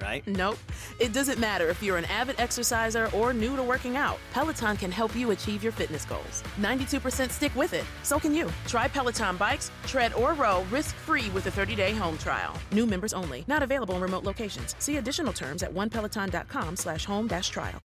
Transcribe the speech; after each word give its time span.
right? 0.00 0.26
Nope. 0.26 0.58
It 1.00 1.12
doesn't 1.12 1.38
matter 1.38 1.68
if 1.68 1.82
you're 1.82 1.96
an 1.96 2.04
avid 2.06 2.38
exerciser 2.38 3.10
or 3.14 3.32
new 3.32 3.56
to 3.56 3.62
working 3.62 3.96
out. 3.96 4.18
Peloton 4.32 4.76
can 4.76 4.90
help 4.90 5.14
you 5.16 5.30
achieve 5.32 5.62
your 5.62 5.72
fitness 5.72 6.04
goals. 6.04 6.42
92% 6.60 7.30
stick 7.30 7.54
with 7.54 7.74
it. 7.74 7.84
So 8.02 8.18
can 8.18 8.34
you. 8.34 8.50
Try 8.66 8.88
Peloton 8.88 9.36
bikes, 9.36 9.70
tread, 9.86 10.14
or 10.14 10.34
row 10.34 10.64
risk-free 10.70 11.30
with 11.30 11.46
a 11.46 11.50
30-day 11.50 11.92
home 11.92 12.18
trial. 12.18 12.54
New 12.72 12.86
members 12.86 13.12
only. 13.12 13.44
Not 13.48 13.62
available 13.62 13.96
in 13.96 14.00
remote 14.00 14.24
locations. 14.24 14.74
See 14.78 14.96
additional 14.96 15.32
terms 15.32 15.62
at 15.62 15.72
onepeloton.com 15.72 16.76
slash 16.76 17.04
home 17.04 17.26
dash 17.26 17.48
trial. 17.48 17.82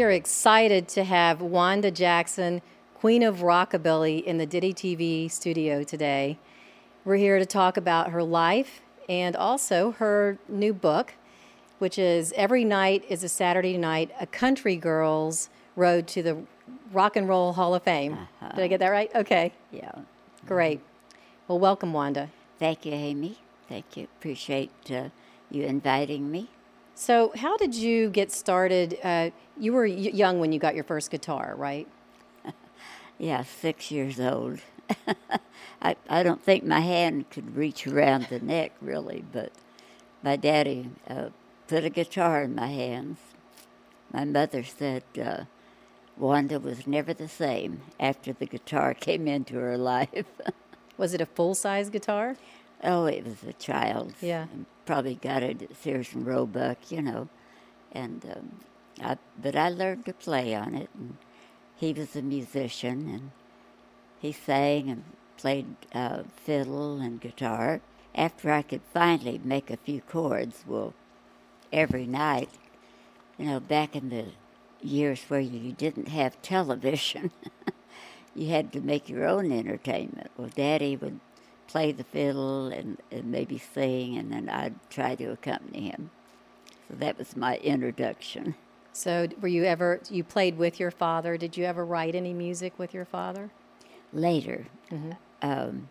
We 0.00 0.04
are 0.04 0.10
excited 0.10 0.88
to 0.88 1.04
have 1.04 1.42
Wanda 1.42 1.90
Jackson, 1.90 2.62
Queen 2.94 3.22
of 3.22 3.40
Rockabilly, 3.40 4.24
in 4.24 4.38
the 4.38 4.46
Ditty 4.46 4.72
TV 4.72 5.30
studio 5.30 5.82
today. 5.82 6.38
We're 7.04 7.16
here 7.16 7.38
to 7.38 7.44
talk 7.44 7.76
about 7.76 8.08
her 8.08 8.22
life 8.22 8.80
and 9.10 9.36
also 9.36 9.90
her 9.90 10.38
new 10.48 10.72
book, 10.72 11.12
which 11.80 11.98
is 11.98 12.32
Every 12.34 12.64
Night 12.64 13.04
is 13.10 13.22
a 13.22 13.28
Saturday 13.28 13.76
Night, 13.76 14.10
A 14.18 14.26
Country 14.26 14.74
Girl's 14.74 15.50
Road 15.76 16.08
to 16.08 16.22
the 16.22 16.38
Rock 16.94 17.16
and 17.16 17.28
Roll 17.28 17.52
Hall 17.52 17.74
of 17.74 17.82
Fame. 17.82 18.16
Did 18.54 18.64
I 18.64 18.68
get 18.68 18.80
that 18.80 18.88
right? 18.88 19.14
Okay, 19.14 19.52
Yeah. 19.70 19.92
great. 20.46 20.80
Well, 21.46 21.58
welcome, 21.58 21.92
Wanda. 21.92 22.30
Thank 22.58 22.86
you, 22.86 22.94
Amy. 22.94 23.36
Thank 23.68 23.98
you. 23.98 24.04
Appreciate 24.04 24.70
uh, 24.90 25.10
you 25.50 25.64
inviting 25.64 26.30
me. 26.30 26.48
So, 27.00 27.32
how 27.34 27.56
did 27.56 27.74
you 27.74 28.10
get 28.10 28.30
started? 28.30 28.98
Uh, 29.02 29.30
you 29.58 29.72
were 29.72 29.86
young 29.86 30.38
when 30.38 30.52
you 30.52 30.58
got 30.58 30.74
your 30.74 30.84
first 30.84 31.10
guitar, 31.10 31.54
right? 31.56 31.88
Yeah, 33.18 33.42
six 33.42 33.90
years 33.90 34.20
old. 34.20 34.60
I, 35.82 35.96
I 36.10 36.22
don't 36.22 36.42
think 36.42 36.62
my 36.62 36.80
hand 36.80 37.30
could 37.30 37.56
reach 37.56 37.86
around 37.86 38.26
the 38.28 38.38
neck, 38.40 38.72
really, 38.82 39.24
but 39.32 39.50
my 40.22 40.36
daddy 40.36 40.90
uh, 41.08 41.30
put 41.68 41.84
a 41.84 41.90
guitar 41.90 42.42
in 42.42 42.54
my 42.54 42.66
hands. 42.66 43.18
My 44.12 44.26
mother 44.26 44.62
said 44.62 45.02
uh, 45.18 45.44
Wanda 46.18 46.60
was 46.60 46.86
never 46.86 47.14
the 47.14 47.28
same 47.28 47.80
after 47.98 48.34
the 48.34 48.44
guitar 48.46 48.92
came 49.08 49.26
into 49.26 49.54
her 49.54 49.78
life. 49.78 50.26
Was 50.98 51.14
it 51.14 51.22
a 51.22 51.26
full 51.26 51.54
size 51.54 51.88
guitar? 51.88 52.36
Oh, 52.84 53.06
it 53.06 53.24
was 53.24 53.42
a 53.44 53.52
child's. 53.54 54.22
Yeah. 54.22 54.46
and 54.52 54.66
Probably 54.86 55.14
got 55.14 55.42
it 55.42 55.62
at 55.62 55.76
Sears 55.76 56.12
and 56.14 56.26
Roebuck, 56.26 56.90
you 56.90 57.02
know. 57.02 57.28
And 57.92 58.24
um, 58.24 58.60
I, 59.02 59.18
but 59.40 59.56
I 59.56 59.68
learned 59.68 60.06
to 60.06 60.12
play 60.12 60.54
on 60.54 60.74
it, 60.74 60.90
and 60.94 61.16
he 61.76 61.92
was 61.92 62.16
a 62.16 62.22
musician, 62.22 63.08
and 63.08 63.30
he 64.20 64.32
sang 64.32 64.90
and 64.90 65.04
played 65.36 65.76
uh, 65.94 66.22
fiddle 66.44 67.00
and 67.00 67.20
guitar. 67.20 67.80
After 68.14 68.50
I 68.50 68.62
could 68.62 68.82
finally 68.92 69.40
make 69.44 69.70
a 69.70 69.76
few 69.76 70.00
chords, 70.00 70.64
well, 70.66 70.94
every 71.72 72.06
night, 72.06 72.50
you 73.38 73.46
know, 73.46 73.60
back 73.60 73.94
in 73.94 74.08
the 74.10 74.26
years 74.82 75.22
where 75.28 75.40
you 75.40 75.72
didn't 75.72 76.08
have 76.08 76.42
television, 76.42 77.30
you 78.34 78.48
had 78.48 78.72
to 78.72 78.80
make 78.80 79.08
your 79.08 79.26
own 79.26 79.52
entertainment. 79.52 80.30
Well, 80.36 80.50
Daddy 80.54 80.96
would 80.96 81.20
play 81.70 81.92
the 81.92 82.04
fiddle 82.04 82.66
and, 82.66 82.98
and 83.12 83.24
maybe 83.30 83.58
sing, 83.58 84.18
and 84.18 84.32
then 84.32 84.48
I'd 84.48 84.74
try 84.90 85.14
to 85.14 85.26
accompany 85.26 85.90
him. 85.90 86.10
So 86.88 86.96
that 86.96 87.18
was 87.18 87.36
my 87.36 87.58
introduction. 87.58 88.54
So, 88.92 89.28
were 89.40 89.48
you 89.48 89.64
ever, 89.64 90.00
you 90.10 90.24
played 90.24 90.58
with 90.58 90.80
your 90.80 90.90
father? 90.90 91.36
Did 91.36 91.56
you 91.56 91.64
ever 91.64 91.84
write 91.84 92.16
any 92.16 92.34
music 92.34 92.72
with 92.76 92.92
your 92.92 93.04
father? 93.04 93.50
Later, 94.12 94.66
um, 95.42 95.88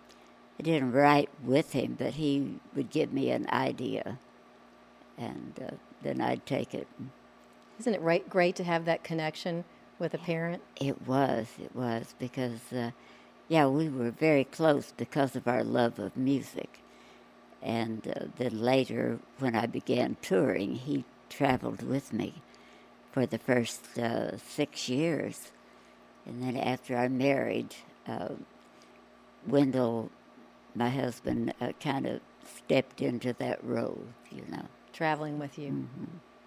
I 0.59 0.63
didn't 0.63 0.91
write 0.91 1.29
with 1.41 1.71
him, 1.71 1.95
but 1.97 2.15
he 2.15 2.59
would 2.75 2.89
give 2.89 3.13
me 3.13 3.31
an 3.31 3.47
idea, 3.49 4.19
and 5.17 5.53
uh, 5.65 5.75
then 6.01 6.19
I'd 6.19 6.45
take 6.45 6.73
it. 6.73 6.87
Isn't 7.79 7.93
it 7.93 8.01
right, 8.01 8.29
great 8.29 8.57
to 8.57 8.65
have 8.65 8.83
that 8.83 9.05
connection 9.05 9.63
with 9.97 10.13
a 10.13 10.17
parent? 10.17 10.61
It 10.75 11.07
was, 11.07 11.47
it 11.63 11.73
was, 11.73 12.13
because, 12.19 12.73
uh, 12.73 12.91
yeah, 13.49 13.67
we 13.67 13.89
were 13.89 14.11
very 14.11 14.45
close 14.45 14.93
because 14.95 15.35
of 15.35 15.47
our 15.47 15.63
love 15.63 15.99
of 15.99 16.15
music. 16.15 16.81
And 17.61 18.07
uh, 18.07 18.25
then 18.37 18.61
later, 18.61 19.19
when 19.39 19.55
I 19.55 19.65
began 19.65 20.15
touring, 20.21 20.75
he 20.75 21.03
traveled 21.29 21.83
with 21.83 22.13
me 22.13 22.35
for 23.11 23.25
the 23.25 23.39
first 23.39 23.97
uh, 23.97 24.37
six 24.37 24.87
years. 24.87 25.51
And 26.25 26.41
then 26.43 26.55
after 26.55 26.95
I 26.95 27.07
married, 27.07 27.75
uh, 28.07 28.29
Wendell, 29.47 30.11
my 30.75 30.89
husband, 30.89 31.53
uh, 31.59 31.71
kind 31.81 32.05
of 32.05 32.21
stepped 32.45 33.01
into 33.01 33.33
that 33.39 33.63
role, 33.63 34.03
you 34.31 34.43
know. 34.49 34.65
Traveling 34.93 35.39
with 35.39 35.57
you. 35.57 35.87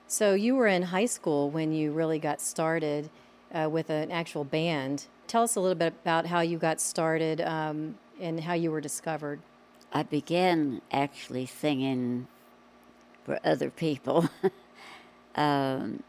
So, 0.07 0.35
you 0.35 0.55
were 0.55 0.67
in 0.67 0.83
high 0.83 1.07
school 1.07 1.51
when 1.51 1.73
you 1.73 1.91
really 1.91 2.19
got 2.19 2.41
started 2.41 3.11
uh, 3.53 3.69
with 3.71 3.91
an 3.91 4.11
actual 4.11 4.45
band. 4.45 5.07
Tell 5.33 5.45
us 5.45 5.57
a 5.57 5.61
little 5.61 5.77
bit 5.77 5.95
about 6.03 6.27
how 6.27 6.41
you 6.41 6.59
got 6.59 6.79
started 6.79 7.41
um, 7.41 7.95
and 8.21 8.39
how 8.39 8.53
you 8.53 8.71
were 8.71 8.83
discovered. 8.83 9.41
I 9.91 10.03
began 10.03 10.83
actually 10.93 11.47
singing 11.47 12.27
for 13.25 13.41
other 13.43 13.71
people 13.71 14.29
um, 15.35 16.03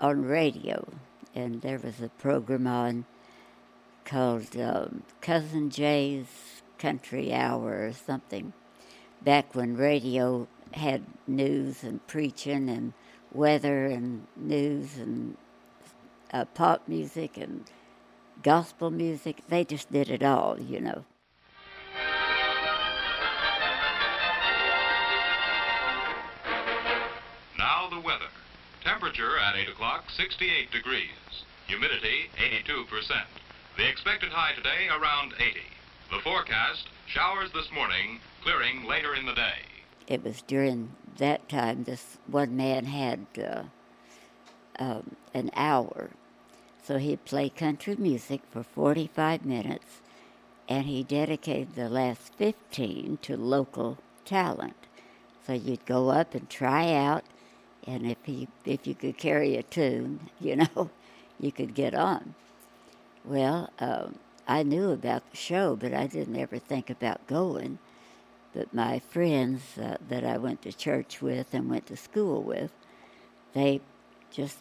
on 0.00 0.24
radio, 0.24 0.86
and 1.34 1.60
there 1.60 1.80
was 1.80 2.00
a 2.00 2.08
program 2.08 2.68
on 2.68 3.04
called 4.04 4.56
um, 4.56 5.02
Cousin 5.20 5.68
Jay's 5.68 6.62
Country 6.78 7.34
Hour 7.34 7.84
or 7.88 7.92
something. 7.92 8.52
Back 9.22 9.56
when 9.56 9.76
radio 9.76 10.46
had 10.74 11.02
news 11.26 11.82
and 11.82 12.06
preaching 12.06 12.68
and 12.68 12.92
weather 13.32 13.86
and 13.86 14.28
news 14.36 14.98
and 14.98 15.36
uh, 16.32 16.44
pop 16.44 16.86
music 16.86 17.36
and 17.36 17.64
gospel 18.42 18.90
music. 18.90 19.42
They 19.48 19.64
just 19.64 19.92
did 19.92 20.08
it 20.08 20.22
all, 20.22 20.58
you 20.60 20.80
know. 20.80 21.04
Now 27.58 27.88
the 27.90 28.00
weather. 28.00 28.26
Temperature 28.84 29.38
at 29.38 29.56
8 29.56 29.68
o'clock, 29.68 30.10
68 30.10 30.70
degrees. 30.70 31.08
Humidity, 31.68 32.30
82%. 32.36 33.22
The 33.76 33.88
expected 33.88 34.30
high 34.30 34.54
today, 34.54 34.88
around 34.88 35.34
80. 35.38 35.60
The 36.10 36.20
forecast, 36.20 36.88
showers 37.06 37.50
this 37.52 37.70
morning, 37.72 38.18
clearing 38.42 38.84
later 38.84 39.14
in 39.14 39.24
the 39.24 39.34
day. 39.34 39.60
It 40.08 40.24
was 40.24 40.42
during 40.42 40.92
that 41.18 41.48
time 41.48 41.84
this 41.84 42.18
one 42.26 42.56
man 42.56 42.84
had 42.84 43.26
uh, 43.38 43.62
um, 44.78 45.16
an 45.32 45.50
hour 45.54 46.10
so 46.82 46.98
he'd 46.98 47.24
play 47.24 47.48
country 47.48 47.94
music 47.96 48.42
for 48.50 48.64
45 48.64 49.44
minutes, 49.44 50.00
and 50.68 50.86
he 50.86 51.04
dedicated 51.04 51.74
the 51.74 51.88
last 51.88 52.34
15 52.34 53.18
to 53.22 53.36
local 53.36 53.98
talent. 54.24 54.76
So 55.46 55.52
you'd 55.52 55.86
go 55.86 56.08
up 56.10 56.34
and 56.34 56.50
try 56.50 56.92
out, 56.92 57.24
and 57.86 58.06
if 58.06 58.18
you 58.26 58.48
if 58.64 58.86
you 58.86 58.94
could 58.94 59.16
carry 59.16 59.56
a 59.56 59.62
tune, 59.62 60.30
you 60.40 60.56
know, 60.56 60.90
you 61.38 61.52
could 61.52 61.74
get 61.74 61.94
on. 61.94 62.34
Well, 63.24 63.70
um, 63.78 64.16
I 64.48 64.64
knew 64.64 64.90
about 64.90 65.30
the 65.30 65.36
show, 65.36 65.76
but 65.76 65.94
I 65.94 66.08
didn't 66.08 66.36
ever 66.36 66.58
think 66.58 66.90
about 66.90 67.26
going. 67.28 67.78
But 68.54 68.74
my 68.74 68.98
friends 68.98 69.78
uh, 69.78 69.96
that 70.08 70.24
I 70.24 70.36
went 70.36 70.62
to 70.62 70.72
church 70.72 71.22
with 71.22 71.54
and 71.54 71.70
went 71.70 71.86
to 71.86 71.96
school 71.96 72.42
with, 72.42 72.72
they 73.54 73.80
just 74.30 74.58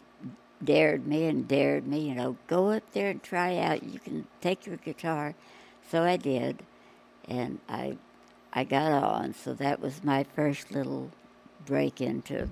dared 0.64 1.08
me 1.08 1.26
and 1.26 1.48
dared 1.48 1.88
me, 1.88 2.08
you 2.08 2.16
know, 2.16 2.38
go 2.48 2.70
up 2.70 2.84
there 2.94 3.10
and 3.10 3.22
try 3.24 3.58
out. 3.58 3.84
You 3.84 4.00
can 4.00 4.28
take 4.42 4.66
your 4.66 4.78
guitar. 4.78 5.36
So 5.90 6.04
I 6.04 6.18
did, 6.18 6.64
and 7.28 7.60
I 7.68 7.98
I 8.54 8.64
got 8.64 8.92
on. 8.92 9.34
So 9.34 9.54
that 9.56 9.80
was 9.80 10.04
my 10.04 10.24
first 10.36 10.72
little 10.72 11.12
break 11.66 12.02
into 12.02 12.50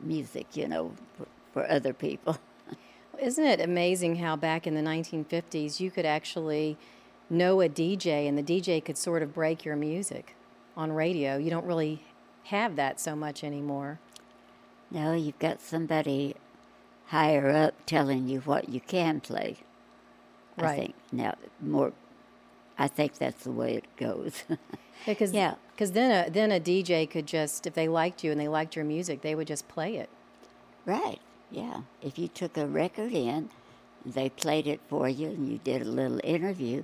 music, 0.00 0.56
you 0.56 0.68
know, 0.68 0.92
for, 1.16 1.26
for 1.52 1.70
other 1.70 1.92
people. 1.92 2.38
Isn't 3.20 3.44
it 3.44 3.60
amazing 3.60 4.16
how 4.16 4.36
back 4.36 4.66
in 4.66 4.74
the 4.74 4.82
1950s 4.82 5.80
you 5.80 5.90
could 5.90 6.06
actually 6.06 6.76
know 7.28 7.60
a 7.60 7.68
DJ 7.68 8.28
and 8.28 8.38
the 8.38 8.42
DJ 8.42 8.84
could 8.84 8.96
sort 8.96 9.22
of 9.22 9.34
break 9.34 9.64
your 9.64 9.76
music 9.76 10.36
on 10.76 10.92
radio? 10.92 11.36
You 11.36 11.50
don't 11.50 11.66
really 11.66 12.04
have 12.44 12.76
that 12.76 13.00
so 13.00 13.16
much 13.16 13.42
anymore. 13.42 13.98
No, 14.90 15.12
you've 15.14 15.38
got 15.38 15.60
somebody 15.60 16.34
higher 17.06 17.50
up 17.50 17.74
telling 17.86 18.28
you 18.28 18.40
what 18.40 18.68
you 18.68 18.80
can 18.80 19.20
play. 19.20 19.58
Right. 20.56 20.70
I 20.72 20.76
think 20.76 20.94
now 21.12 21.34
more. 21.60 21.92
I 22.78 22.88
think 22.88 23.14
that's 23.18 23.44
the 23.44 23.52
way 23.52 23.74
it 23.74 23.84
goes. 23.96 24.44
Because 25.06 25.32
Yeah. 25.32 25.54
cause 25.76 25.92
then 25.92 26.10
a 26.26 26.28
then 26.28 26.50
a 26.50 26.58
DJ 26.58 27.08
could 27.08 27.26
just 27.26 27.66
if 27.68 27.74
they 27.74 27.86
liked 27.86 28.24
you 28.24 28.32
and 28.32 28.40
they 28.40 28.48
liked 28.48 28.74
your 28.74 28.84
music, 28.84 29.20
they 29.22 29.34
would 29.36 29.46
just 29.46 29.68
play 29.68 29.96
it. 29.96 30.08
right. 30.84 31.20
Yeah. 31.52 31.82
If 32.02 32.18
you 32.18 32.26
took 32.28 32.56
a 32.58 32.66
record 32.66 33.12
in, 33.12 33.48
they 34.04 34.28
played 34.28 34.66
it 34.66 34.80
for 34.88 35.08
you, 35.08 35.28
and 35.28 35.48
you 35.50 35.58
did 35.64 35.80
a 35.82 35.84
little 35.84 36.20
interview. 36.24 36.82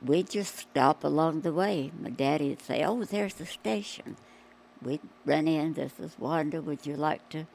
We'd 0.00 0.30
just 0.30 0.56
stop 0.56 1.02
along 1.04 1.40
the 1.42 1.52
way. 1.52 1.90
My 2.00 2.10
daddy 2.10 2.48
would 2.50 2.62
say, 2.62 2.82
"Oh, 2.84 3.02
there's 3.04 3.34
the 3.34 3.44
station." 3.44 4.16
We'd 4.82 5.00
run 5.24 5.48
in. 5.48 5.74
This 5.74 5.92
is 5.98 6.16
Wanda. 6.18 6.60
Would 6.62 6.86
you 6.86 6.94
like 6.96 7.28
to 7.30 7.46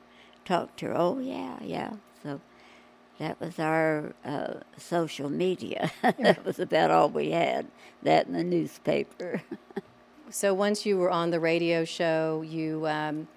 talk 0.45 0.75
to 0.77 0.87
her? 0.87 0.97
Oh, 0.97 1.19
yeah, 1.19 1.57
yeah. 1.61 1.93
So 2.21 2.41
that 3.19 3.39
was 3.39 3.59
our 3.59 4.13
uh, 4.25 4.55
social 4.77 5.29
media. 5.29 5.91
that 6.01 6.45
was 6.45 6.59
about 6.59 6.91
all 6.91 7.09
we 7.09 7.31
had. 7.31 7.67
That 8.01 8.27
and 8.27 8.35
the 8.35 8.43
newspaper. 8.43 9.41
So 10.29 10.51
once 10.51 10.83
you 10.83 10.97
were 10.97 11.11
on 11.11 11.29
the 11.29 11.39
radio 11.39 11.85
show, 11.85 12.41
you 12.43 12.87
um, 12.87 13.27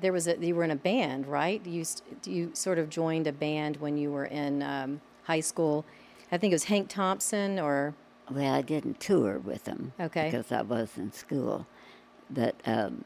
there 0.00 0.12
was 0.12 0.26
a 0.26 0.36
you 0.44 0.56
were 0.56 0.64
in 0.64 0.72
a 0.72 0.76
band, 0.76 1.28
right? 1.28 1.64
You 1.64 1.84
you 2.24 2.50
sort 2.52 2.80
of 2.80 2.90
joined 2.90 3.28
a 3.28 3.32
band 3.32 3.76
when 3.76 3.96
you 3.96 4.10
were 4.10 4.24
in 4.24 4.60
um, 4.60 5.00
high 5.22 5.38
school. 5.38 5.84
I 6.32 6.38
think 6.38 6.50
it 6.50 6.54
was 6.56 6.64
Hank 6.64 6.88
Thompson 6.88 7.60
or 7.60 7.94
Well, 8.28 8.52
I 8.54 8.60
didn't 8.62 8.98
tour 8.98 9.38
with 9.38 9.64
them 9.64 9.92
Okay. 10.00 10.24
because 10.32 10.50
I 10.50 10.62
was 10.62 10.98
in 10.98 11.12
school. 11.12 11.64
But 12.28 12.56
um, 12.66 13.04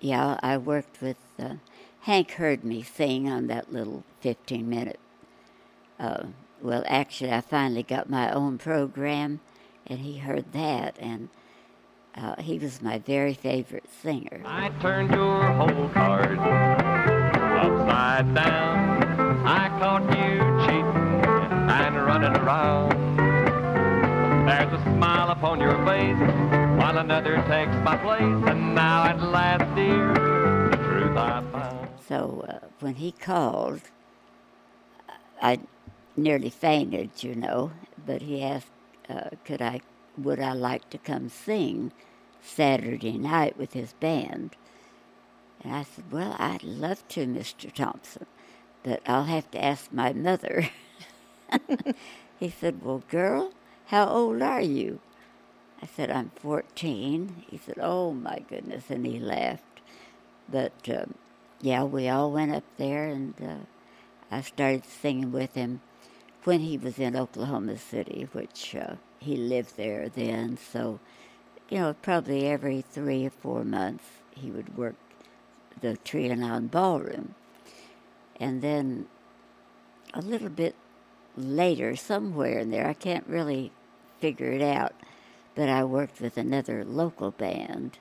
yeah, 0.00 0.38
I 0.42 0.56
worked 0.56 1.00
with 1.00 1.16
uh, 1.38 1.54
Hank. 2.00 2.32
Heard 2.32 2.64
me 2.64 2.82
sing 2.82 3.28
on 3.28 3.46
that 3.48 3.72
little 3.72 4.04
fifteen 4.20 4.68
minute. 4.68 5.00
Uh, 5.98 6.26
well, 6.62 6.84
actually, 6.86 7.32
I 7.32 7.40
finally 7.40 7.82
got 7.82 8.08
my 8.08 8.30
own 8.30 8.58
program, 8.58 9.40
and 9.86 10.00
he 10.00 10.18
heard 10.18 10.52
that, 10.52 10.96
and 10.98 11.28
uh, 12.14 12.36
he 12.40 12.58
was 12.58 12.80
my 12.82 12.98
very 12.98 13.34
favorite 13.34 13.88
singer. 14.02 14.42
I 14.44 14.70
turned 14.80 15.10
your 15.10 15.42
whole 15.52 15.88
card 15.90 16.38
upside 16.38 18.34
down. 18.34 19.46
I 19.46 19.68
caught 19.78 20.02
you 20.02 20.38
cheating 20.66 21.70
and 21.70 21.96
running 21.96 22.36
around. 22.36 22.92
There's 24.46 24.72
a 24.72 24.82
smile 24.96 25.30
upon 25.30 25.60
your 25.60 25.76
face 25.84 26.18
another 26.94 27.36
takes 27.48 27.74
my 27.82 27.96
place. 27.96 28.22
And 28.22 28.74
now 28.74 29.04
at 29.04 29.20
last, 29.20 29.74
dear, 29.74 30.14
the 30.70 30.76
truth 30.76 31.16
I 31.16 31.42
found. 31.50 31.88
So 32.06 32.44
uh, 32.48 32.66
when 32.78 32.94
he 32.94 33.10
called, 33.10 33.80
I 35.42 35.58
nearly 36.16 36.50
fainted, 36.50 37.10
you 37.24 37.34
know. 37.34 37.72
But 38.06 38.22
he 38.22 38.42
asked, 38.42 38.70
uh, 39.08 39.30
could 39.44 39.60
I, 39.60 39.80
would 40.16 40.38
I 40.38 40.52
like 40.52 40.88
to 40.90 40.98
come 40.98 41.28
sing 41.28 41.92
Saturday 42.40 43.18
night 43.18 43.56
with 43.56 43.72
his 43.72 43.92
band? 43.94 44.54
And 45.62 45.74
I 45.74 45.82
said, 45.82 46.04
well, 46.12 46.36
I'd 46.38 46.62
love 46.62 47.06
to, 47.08 47.26
Mr. 47.26 47.72
Thompson, 47.72 48.26
but 48.84 49.02
I'll 49.06 49.24
have 49.24 49.50
to 49.50 49.64
ask 49.64 49.92
my 49.92 50.12
mother. 50.12 50.68
he 52.38 52.50
said, 52.50 52.84
well, 52.84 53.02
girl, 53.08 53.52
how 53.86 54.08
old 54.08 54.42
are 54.42 54.60
you? 54.60 55.00
I 55.82 55.86
said, 55.86 56.10
I'm 56.10 56.30
14. 56.36 57.44
He 57.50 57.58
said, 57.58 57.78
oh 57.80 58.12
my 58.12 58.42
goodness, 58.48 58.84
and 58.88 59.06
he 59.06 59.18
laughed. 59.18 59.62
But 60.48 60.72
um, 60.88 61.14
yeah, 61.60 61.84
we 61.84 62.08
all 62.08 62.30
went 62.30 62.54
up 62.54 62.64
there, 62.76 63.06
and 63.06 63.34
uh, 63.42 64.34
I 64.34 64.40
started 64.40 64.84
singing 64.84 65.32
with 65.32 65.54
him 65.54 65.80
when 66.44 66.60
he 66.60 66.78
was 66.78 66.98
in 66.98 67.16
Oklahoma 67.16 67.76
City, 67.76 68.28
which 68.32 68.74
uh, 68.74 68.94
he 69.18 69.36
lived 69.36 69.76
there 69.76 70.08
then. 70.08 70.56
So, 70.56 71.00
you 71.68 71.78
know, 71.78 71.94
probably 72.02 72.46
every 72.46 72.82
three 72.82 73.26
or 73.26 73.30
four 73.30 73.64
months 73.64 74.04
he 74.30 74.50
would 74.50 74.76
work 74.76 74.94
the 75.80 75.98
Trianon 76.04 76.70
Ballroom. 76.70 77.34
And 78.38 78.62
then 78.62 79.06
a 80.14 80.20
little 80.20 80.48
bit 80.48 80.74
later, 81.36 81.96
somewhere 81.96 82.60
in 82.60 82.70
there, 82.70 82.86
I 82.86 82.94
can't 82.94 83.26
really 83.26 83.72
figure 84.20 84.52
it 84.52 84.62
out, 84.62 84.94
but 85.56 85.70
I 85.70 85.82
worked 85.84 86.20
with 86.20 86.36
another 86.36 86.84
local 86.84 87.32
band 87.32 87.98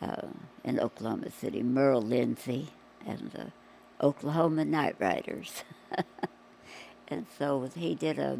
uh, 0.00 0.28
in 0.64 0.78
Oklahoma 0.78 1.30
City, 1.32 1.62
Merl 1.62 2.00
Lindsay 2.00 2.68
and 3.04 3.32
the 3.32 3.52
Oklahoma 4.00 4.64
Night 4.64 4.94
Riders. 4.98 5.64
and 7.08 7.26
so 7.36 7.68
he 7.74 7.96
did 7.96 8.18
a, 8.20 8.38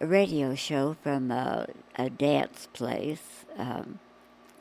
a 0.00 0.06
radio 0.06 0.54
show 0.56 0.96
from 1.00 1.30
a, 1.30 1.68
a 1.94 2.10
dance 2.10 2.68
place 2.72 3.44
um, 3.56 4.00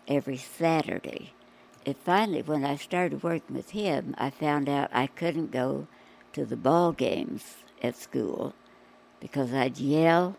every 0.08 0.38
Saturday. 0.38 1.34
And 1.84 1.98
finally, 1.98 2.44
when 2.44 2.64
I 2.64 2.76
started 2.76 3.24
working 3.24 3.56
with 3.56 3.72
him, 3.72 4.14
I 4.20 4.30
found 4.30 4.70
out 4.70 4.92
I 4.94 5.08
couldn't 5.08 5.52
go 5.52 5.88
to 6.34 6.46
the 6.46 6.58
ball 6.58 6.92
games 6.92 7.56
at 7.82 7.96
school 7.96 8.54
because 9.20 9.52
I'd 9.52 9.80
yell, 9.80 10.36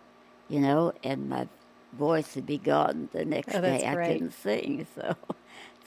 you 0.48 0.60
know, 0.60 0.92
and 1.02 1.28
my 1.28 1.48
voice 1.92 2.34
would 2.34 2.46
be 2.46 2.58
gone 2.58 3.08
the 3.12 3.24
next 3.24 3.54
Oh, 3.54 3.60
day. 3.60 3.84
I 3.86 3.94
great. 3.94 4.12
couldn't 4.12 4.32
sing, 4.32 4.86
so 4.94 5.14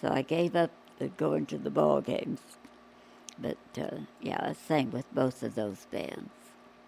so 0.02 0.10
I 0.10 0.22
gave 0.22 0.56
up 0.56 0.72
going 1.18 1.46
to 1.48 1.58
the 1.58 1.70
ball 1.70 2.02
games. 2.02 2.40
But 3.40 3.58
uh, 3.78 3.98
yeah, 4.22 4.40
I 4.42 4.54
sang 4.54 4.92
with 4.92 5.14
both 5.14 5.44
of 5.44 5.56
those 5.56 5.88
bands. 5.92 6.30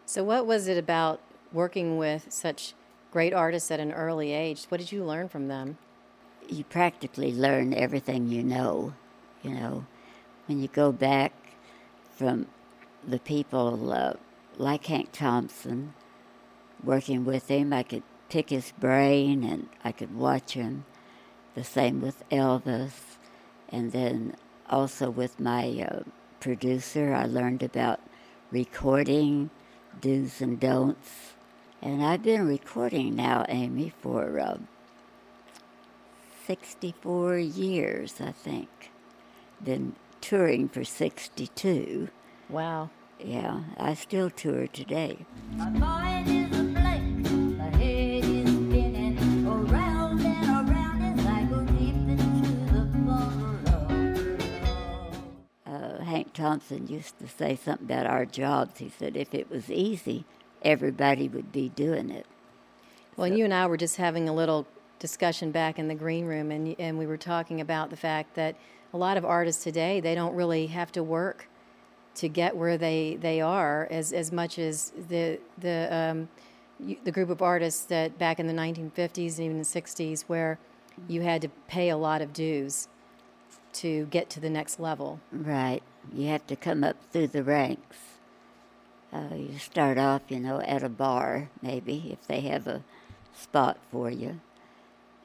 So 0.06 0.24
what 0.24 0.46
was 0.46 0.68
it 0.68 0.78
about 0.78 1.20
working 1.52 1.98
with 1.98 2.28
such 2.30 2.74
great 3.12 3.34
artists 3.34 3.72
at 3.72 3.80
an 3.80 3.92
early 3.92 4.32
age? 4.32 4.66
What 4.70 4.80
did 4.80 4.92
you 4.92 5.04
learn 5.04 5.30
from 5.30 5.48
them? 5.48 5.78
you 6.48 6.64
practically 6.64 7.34
learn 7.34 7.74
everything 7.74 8.28
you 8.28 8.44
know. 8.44 8.94
You 9.42 9.50
know, 9.56 9.86
when 10.48 10.62
you 10.62 10.68
go 10.68 10.92
back 10.92 11.34
from 12.16 12.46
the 13.08 13.18
people 13.18 13.92
uh, 13.92 14.14
like 14.58 14.86
Hank 14.86 15.12
Thompson, 15.12 15.94
working 16.84 17.26
with 17.26 17.48
him, 17.48 17.74
I 17.74 17.82
could 17.82 18.04
pick 18.30 18.50
his 18.50 18.72
brain 18.80 19.44
and 19.44 19.70
I 19.84 19.92
could 19.92 20.16
watch 20.16 20.54
him. 20.54 20.86
The 21.54 21.64
same 21.64 22.02
with 22.02 22.28
Elvis. 22.30 23.18
And 23.70 23.92
then 23.92 24.36
also 24.70 25.10
with 25.10 25.40
my 25.40 25.88
uh, 25.90 26.04
producer, 26.40 27.14
I 27.14 27.26
learned 27.26 27.64
about 27.64 28.00
recording, 28.52 29.50
do's 30.00 30.42
and 30.42 30.60
don'ts. 30.60 31.34
And 31.82 32.04
I've 32.04 32.24
been 32.24 32.48
recording 32.48 33.16
now, 33.16 33.46
Amy, 33.48 33.94
for. 34.02 34.40
Uh, 34.40 34.58
64 36.46 37.38
years, 37.40 38.22
I 38.22 38.32
think. 38.32 38.92
Been 39.64 39.96
touring 40.22 40.70
for 40.70 40.84
62. 40.84 42.10
Wow. 42.50 42.92
Yeah, 43.20 43.62
I 43.78 43.96
still 43.96 44.30
tour 44.30 44.68
today. 44.68 45.26
Thompson 56.36 56.88
used 56.88 57.18
to 57.20 57.28
say 57.28 57.56
something 57.56 57.86
about 57.86 58.06
our 58.06 58.26
jobs. 58.26 58.80
He 58.80 58.90
said 58.90 59.18
if 59.18 59.34
it 59.34 59.50
was 59.50 59.72
easy, 59.72 60.26
everybody 60.62 61.28
would 61.28 61.52
be 61.52 61.70
doing 61.70 62.12
it. 62.12 62.28
Well, 63.18 63.28
you 63.28 63.46
and 63.46 63.54
I 63.54 63.66
were 63.66 63.78
just 63.78 63.96
having 63.96 64.28
a 64.28 64.34
little 64.34 64.68
discussion 65.00 65.52
back 65.52 65.80
in 65.80 65.88
the 65.88 65.96
green 65.96 66.26
room, 66.26 66.52
and 66.52 66.76
and 66.78 66.98
we 66.98 67.08
were 67.08 67.18
talking 67.18 67.62
about 67.62 67.90
the 67.90 67.96
fact 67.96 68.36
that 68.36 68.56
a 68.94 68.98
lot 68.98 69.18
of 69.18 69.26
artists 69.26 69.64
today 69.64 70.00
they 70.00 70.16
don't 70.16 70.36
really 70.36 70.68
have 70.68 70.92
to 70.94 71.04
work 71.04 71.48
to 72.16 72.30
get 72.30 72.56
where 72.56 72.78
they, 72.78 73.18
they 73.20 73.42
are 73.42 73.88
as 73.92 74.14
as 74.14 74.32
much 74.32 74.60
as 74.60 74.92
the 75.10 75.40
the 75.58 75.88
um, 75.92 76.30
you, 76.80 76.98
the 77.04 77.12
group 77.12 77.30
of 77.30 77.42
artists 77.42 77.86
that 77.86 78.18
back 78.18 78.40
in 78.40 78.48
the 78.48 78.54
1950s 78.54 79.38
and 79.38 79.46
even 79.46 79.58
the 79.58 79.64
60s 79.64 80.24
where 80.24 80.60
you 81.08 81.22
had 81.22 81.42
to 81.42 81.50
pay 81.68 81.90
a 81.90 81.98
lot 81.98 82.22
of 82.22 82.34
dues 82.34 82.88
to 83.74 84.06
get 84.06 84.30
to 84.30 84.40
the 84.40 84.50
next 84.50 84.80
level. 84.80 85.20
Right. 85.32 85.84
You 86.14 86.28
have 86.28 86.46
to 86.48 86.56
come 86.56 86.84
up 86.84 86.98
through 87.12 87.28
the 87.28 87.44
ranks. 87.44 87.98
Uh, 89.14 89.36
you 89.36 89.58
start 89.58 89.98
off, 89.98 90.24
you 90.28 90.40
know, 90.40 90.60
at 90.62 90.84
a 90.84 90.90
bar, 90.90 91.50
maybe, 91.62 92.10
if 92.12 92.28
they 92.28 92.42
have 92.42 92.68
a 92.68 92.84
spot 93.34 93.78
for 93.92 94.10
you. 94.10 94.40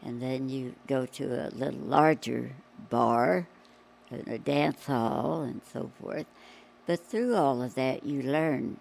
And 0.02 0.22
then 0.22 0.49
you 0.49 0.75
go 0.87 1.06
to 1.06 1.49
a 1.49 1.50
little 1.50 1.80
larger 1.80 2.52
bar 2.88 3.49
and 4.10 4.26
a 4.28 4.38
dance 4.38 4.87
hall 4.87 5.42
and 5.42 5.60
so 5.72 5.90
forth. 6.00 6.26
But 6.87 7.00
through 7.00 7.37
all 7.37 7.62
of 7.62 7.75
that, 7.75 8.04
you 8.04 8.22
learn 8.22 8.78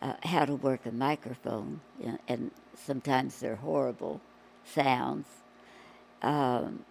uh, 0.00 0.14
how 0.22 0.44
to 0.44 0.54
work 0.54 0.86
a 0.86 0.92
microphone, 0.92 1.80
know, 1.98 2.18
and 2.28 2.50
sometimes 2.74 3.40
they're 3.40 3.56
horrible 3.56 4.20
sounds. 4.64 5.26
Um, 6.22 6.84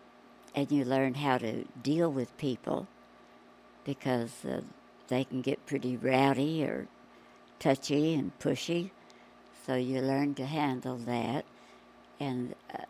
and 0.53 0.71
you 0.71 0.85
learn 0.85 1.15
how 1.15 1.37
to 1.39 1.65
deal 1.81 2.11
with 2.11 2.37
people 2.37 2.87
because 3.85 4.43
uh, 4.43 4.61
they 5.07 5.23
can 5.23 5.41
get 5.41 5.65
pretty 5.65 5.95
rowdy 5.95 6.63
or 6.63 6.87
touchy 7.59 8.13
and 8.13 8.37
pushy. 8.39 8.89
So 9.65 9.75
you 9.75 10.01
learn 10.01 10.35
to 10.35 10.45
handle 10.45 10.97
that. 10.97 11.45
And 12.19 12.55
uh, 12.73 12.83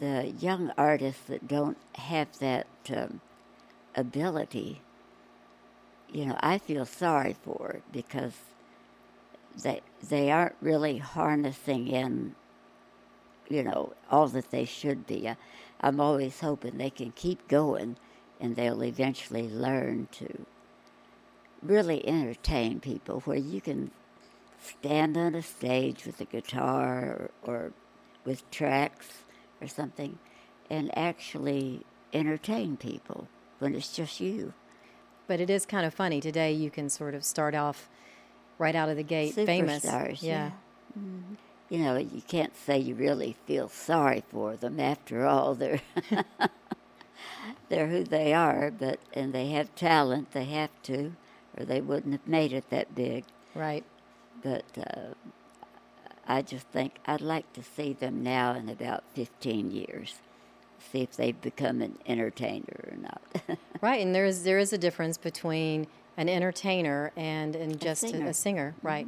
the 0.00 0.32
young 0.38 0.72
artists 0.76 1.22
that 1.28 1.48
don't 1.48 1.76
have 1.96 2.38
that 2.38 2.66
um, 2.94 3.20
ability, 3.94 4.80
you 6.12 6.26
know, 6.26 6.36
I 6.40 6.58
feel 6.58 6.86
sorry 6.86 7.36
for 7.42 7.80
because 7.92 8.34
they 9.62 9.80
they 10.08 10.30
aren't 10.30 10.56
really 10.60 10.98
harnessing 10.98 11.88
in, 11.88 12.34
you 13.48 13.62
know, 13.62 13.92
all 14.10 14.28
that 14.28 14.50
they 14.50 14.64
should 14.64 15.06
be. 15.06 15.28
I, 15.28 15.36
I'm 15.80 16.00
always 16.00 16.40
hoping 16.40 16.78
they 16.78 16.90
can 16.90 17.12
keep 17.12 17.46
going, 17.48 17.96
and 18.40 18.56
they'll 18.56 18.82
eventually 18.82 19.48
learn 19.48 20.08
to 20.12 20.46
really 21.62 22.06
entertain 22.06 22.80
people 22.80 23.20
where 23.20 23.36
you 23.36 23.60
can 23.60 23.90
stand 24.62 25.16
on 25.16 25.34
a 25.34 25.42
stage 25.42 26.04
with 26.06 26.20
a 26.20 26.24
guitar 26.24 27.30
or, 27.44 27.52
or 27.54 27.72
with 28.24 28.48
tracks 28.50 29.24
or 29.60 29.68
something 29.68 30.18
and 30.70 30.96
actually 30.96 31.84
entertain 32.12 32.76
people 32.76 33.28
when 33.58 33.74
it's 33.74 33.94
just 33.94 34.20
you. 34.20 34.52
But 35.26 35.40
it 35.40 35.48
is 35.50 35.64
kind 35.66 35.86
of 35.86 35.94
funny 35.94 36.20
today. 36.20 36.52
You 36.52 36.70
can 36.70 36.88
sort 36.90 37.14
of 37.14 37.24
start 37.24 37.54
off 37.54 37.88
right 38.58 38.74
out 38.74 38.88
of 38.88 38.96
the 38.96 39.02
gate 39.02 39.34
famous. 39.34 39.84
Superstars, 39.84 40.22
yeah. 40.22 40.50
Mhm. 40.98 41.36
You 41.70 41.78
know, 41.78 41.96
you 41.96 42.22
can't 42.28 42.54
say 42.56 42.78
you 42.78 42.94
really 42.94 43.36
feel 43.46 43.68
sorry 43.68 44.22
for 44.28 44.54
them. 44.54 44.78
After 44.78 45.24
all, 45.24 45.54
they're 45.54 45.80
they're 47.68 47.88
who 47.88 48.04
they 48.04 48.32
are, 48.34 48.70
but 48.70 48.98
and 49.12 49.32
they 49.32 49.48
have 49.50 49.74
talent. 49.74 50.32
They 50.32 50.44
have 50.46 50.70
to, 50.84 51.12
or 51.56 51.64
they 51.64 51.80
wouldn't 51.80 52.12
have 52.12 52.26
made 52.26 52.52
it 52.52 52.70
that 52.70 52.94
big. 52.94 53.24
Right. 53.54 53.84
But 54.42 54.64
uh, 54.78 55.14
I 56.26 56.42
just 56.42 56.66
think 56.68 56.96
I'd 57.06 57.20
like 57.20 57.52
to 57.54 57.62
see 57.62 57.92
them 57.92 58.22
now 58.22 58.54
in 58.54 58.68
about 58.68 59.04
15 59.14 59.70
years, 59.70 60.16
see 60.92 61.02
if 61.02 61.16
they've 61.16 61.40
become 61.40 61.80
an 61.82 61.98
entertainer 62.06 62.90
or 62.90 62.96
not. 62.96 63.20
Right, 63.80 64.00
and 64.00 64.14
there 64.14 64.24
is 64.24 64.44
there 64.44 64.58
is 64.58 64.72
a 64.72 64.78
difference 64.78 65.18
between 65.18 65.86
an 66.16 66.28
entertainer 66.30 67.12
and 67.16 67.54
and 67.54 67.78
just 67.78 68.02
a 68.04 68.08
singer. 68.08 68.26
a 68.28 68.32
singer, 68.34 68.74
right? 68.82 69.06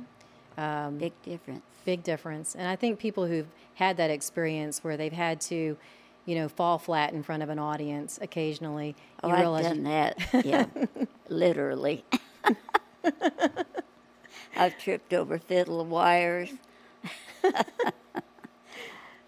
Um, 0.58 0.98
Big 0.98 1.12
difference. 1.22 1.62
Big 1.86 2.02
difference, 2.02 2.54
and 2.54 2.68
I 2.68 2.76
think 2.76 2.98
people 2.98 3.26
who've 3.26 3.46
had 3.76 3.96
that 3.96 4.10
experience 4.10 4.84
where 4.84 4.98
they've 4.98 5.12
had 5.12 5.40
to, 5.42 5.78
you 6.26 6.34
know, 6.34 6.48
fall 6.48 6.78
flat 6.78 7.14
in 7.14 7.22
front 7.22 7.42
of 7.42 7.48
an 7.48 7.58
audience 7.58 8.18
occasionally, 8.20 8.94
Oh, 9.22 9.28
you 9.28 9.34
I've 9.34 9.40
realize 9.40 9.64
done 9.64 9.84
that. 9.84 10.18
Yeah, 10.44 10.66
literally. 11.28 12.04
I've 14.56 14.76
tripped 14.78 15.12
over 15.14 15.38
fiddle 15.38 15.84
wires. 15.86 16.50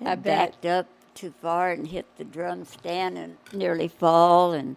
I 0.04 0.14
backed 0.14 0.64
up 0.66 0.86
too 1.14 1.32
far 1.40 1.70
and 1.70 1.86
hit 1.86 2.06
the 2.16 2.24
drum 2.24 2.64
stand 2.64 3.18
and 3.18 3.36
nearly 3.52 3.88
fall. 3.88 4.52
And 4.52 4.76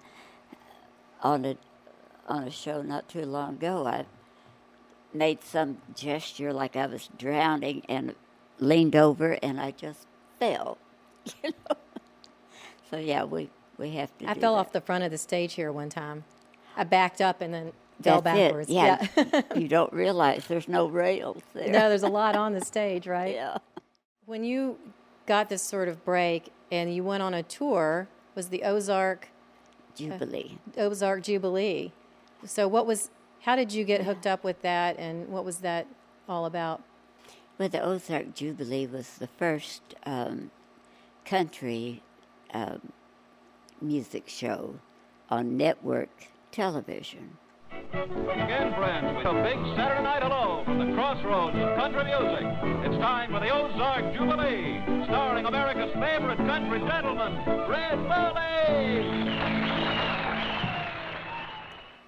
on 1.21 1.45
a 1.45 1.55
on 2.27 2.43
a 2.43 2.51
show 2.51 2.81
not 2.81 3.07
too 3.09 3.25
long 3.25 3.55
ago, 3.55 3.85
I 3.87 4.05
made 5.13 5.43
some 5.43 5.77
gesture 5.95 6.53
like 6.53 6.75
I 6.75 6.85
was 6.87 7.09
drowning 7.17 7.83
and 7.89 8.15
leaned 8.59 8.95
over 8.95 9.37
and 9.41 9.59
I 9.59 9.71
just 9.71 10.05
fell. 10.39 10.77
You 11.43 11.51
know. 11.51 11.75
So 12.91 12.98
yeah, 12.98 13.24
we 13.24 13.50
we 13.77 13.91
have 13.91 14.15
to. 14.19 14.29
I 14.29 14.33
fell 14.36 14.55
that. 14.55 14.60
off 14.60 14.71
the 14.74 14.81
front 14.81 15.03
of 15.03 15.12
the 15.12 15.17
stage 15.17 15.53
here 15.53 15.71
one 15.71 15.89
time. 15.89 16.25
I 16.75 16.83
backed 16.83 17.21
up 17.21 17.41
and 17.41 17.53
then 17.53 17.71
fell 18.01 18.21
That's 18.21 18.38
it, 18.38 18.48
backwards. 18.48 18.69
Yeah, 18.69 19.07
you 19.55 19.67
don't 19.67 19.91
realize 19.93 20.45
there's 20.48 20.67
no 20.67 20.88
rails 20.88 21.41
there. 21.53 21.69
no, 21.69 21.89
there's 21.89 22.03
a 22.03 22.10
lot 22.10 22.36
on 22.36 22.53
the 22.53 22.62
stage, 22.65 23.07
right? 23.07 23.36
Yeah. 23.36 23.57
When 24.25 24.43
you 24.43 24.77
got 25.25 25.50
this 25.50 25.63
sort 25.63 25.88
of 25.88 26.05
break 26.05 26.51
and 26.71 26.93
you 26.93 27.03
went 27.03 27.24
on 27.24 27.33
a 27.33 27.43
tour, 27.43 28.07
was 28.36 28.50
the 28.50 28.63
Ozark 28.63 29.29
Jubilee. 29.95 30.57
Ozark 30.77 31.24
Jubilee. 31.24 31.91
So 32.45 32.67
what 32.67 32.86
was 32.86 33.10
how 33.41 33.55
did 33.55 33.74
you 33.74 33.83
get 33.83 34.03
hooked 34.03 34.27
up 34.27 34.43
with 34.43 34.62
that 34.62 34.98
and 35.00 35.29
what 35.29 35.45
was 35.45 35.57
that 35.57 35.88
all 36.27 36.45
about? 36.45 36.81
Well, 37.57 37.69
the 37.69 37.81
Ozark 37.81 38.33
Jubilee 38.33 38.88
was 38.88 39.17
the 39.17 39.27
first 39.27 39.81
um, 40.05 40.51
country 41.25 42.01
um, 42.53 42.91
music 43.81 44.27
show 44.27 44.75
on 45.29 45.58
network 45.58 46.10
television. 46.51 47.38
Again, 47.93 48.74
friends, 48.75 49.17
with 49.17 49.25
a 49.25 49.34
big 49.43 49.58
Saturday 49.75 50.03
night 50.03 50.22
hello 50.24 50.63
from 50.65 50.79
the 50.79 50.93
crossroads 50.93 51.58
of 51.58 51.75
country 51.75 52.03
music. 52.05 52.46
It's 52.86 52.98
time 52.98 53.31
for 53.31 53.39
the 53.39 53.50
Ozark 53.50 54.13
Jubilee, 54.13 54.81
starring 55.05 55.46
America's 55.46 55.93
favorite 55.93 56.38
country 56.38 56.79
gentleman, 56.79 57.36
Red 57.70 57.98
Foley. 58.08 59.31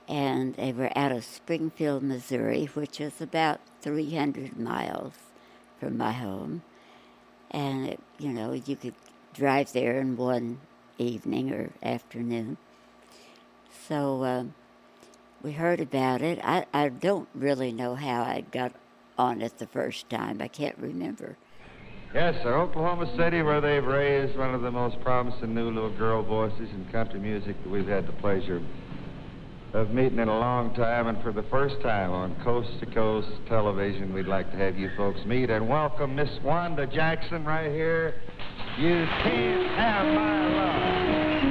And 0.07 0.55
they 0.55 0.73
were 0.73 0.95
out 0.97 1.11
of 1.11 1.23
Springfield, 1.23 2.03
Missouri, 2.03 2.65
which 2.73 3.01
is 3.01 3.19
about 3.19 3.59
300 3.81 4.59
miles 4.59 5.13
from 5.79 5.97
my 5.97 6.11
home. 6.11 6.61
And, 7.51 7.87
it, 7.87 7.99
you 8.19 8.29
know, 8.29 8.53
you 8.53 8.75
could 8.75 8.95
drive 9.33 9.73
there 9.73 9.99
in 9.99 10.15
one 10.17 10.59
evening 10.97 11.51
or 11.51 11.71
afternoon. 11.81 12.57
So 13.87 14.23
um, 14.23 14.53
we 15.41 15.51
heard 15.51 15.79
about 15.79 16.21
it. 16.21 16.39
I, 16.43 16.65
I 16.73 16.89
don't 16.89 17.27
really 17.35 17.71
know 17.71 17.95
how 17.95 18.21
I 18.21 18.45
got 18.51 18.73
on 19.17 19.41
it 19.41 19.57
the 19.57 19.67
first 19.67 20.09
time. 20.09 20.41
I 20.41 20.47
can't 20.47 20.77
remember. 20.77 21.37
Yes, 22.13 22.35
sir. 22.43 22.55
Oklahoma 22.55 23.11
City, 23.17 23.41
where 23.41 23.59
they've 23.59 23.83
raised 23.83 24.37
one 24.37 24.53
of 24.53 24.61
the 24.61 24.71
most 24.71 24.99
promising 25.01 25.55
new 25.55 25.71
little 25.71 25.95
girl 25.97 26.21
voices 26.21 26.69
in 26.71 26.87
country 26.91 27.19
music 27.19 27.55
that 27.63 27.69
we've 27.69 27.87
had 27.87 28.07
the 28.07 28.13
pleasure 28.13 28.61
of 29.73 29.89
meeting 29.89 30.19
in 30.19 30.27
a 30.27 30.39
long 30.39 30.75
time. 30.75 31.07
And 31.07 31.21
for 31.23 31.31
the 31.31 31.41
first 31.43 31.81
time 31.81 32.11
on 32.11 32.35
Coast 32.43 32.69
to 32.81 32.85
Coast 32.85 33.29
television, 33.47 34.13
we'd 34.13 34.27
like 34.27 34.51
to 34.51 34.57
have 34.57 34.77
you 34.77 34.91
folks 34.95 35.25
meet 35.25 35.49
and 35.49 35.67
welcome 35.67 36.15
Miss 36.15 36.29
Wanda 36.43 36.85
Jackson 36.85 37.43
right 37.43 37.71
here. 37.71 38.21
You 38.77 39.05
can't 39.23 39.67
have 39.77 40.05
my 40.15 40.47
love. 40.57 41.43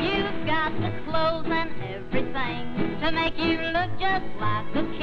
You've 0.00 0.46
got 0.46 0.72
the 0.80 0.90
clothes 1.04 1.46
and 1.50 1.70
everything 1.82 2.64
to 3.00 3.12
make 3.12 3.36
you 3.38 3.58
look 3.72 3.90
just 3.98 4.24
like 4.40 4.76
a 4.76 4.95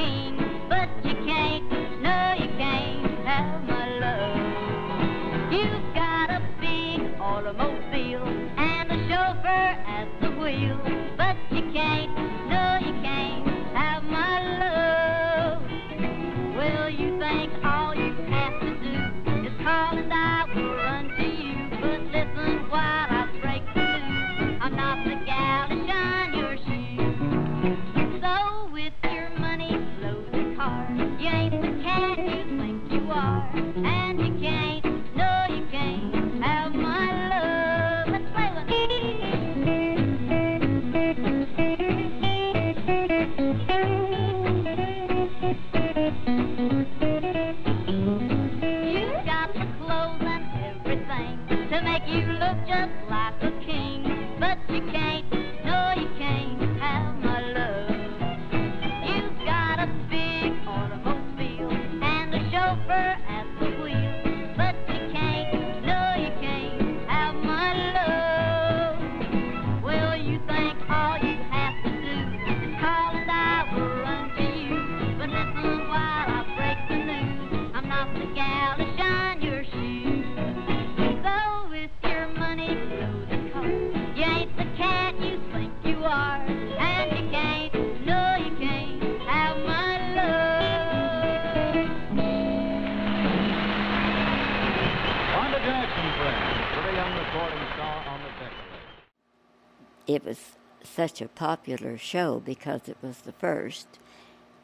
such 101.08 101.20
a 101.20 101.28
popular 101.28 101.98
show 101.98 102.40
because 102.40 102.88
it 102.88 102.96
was 103.02 103.18
the 103.18 103.32
first. 103.32 103.86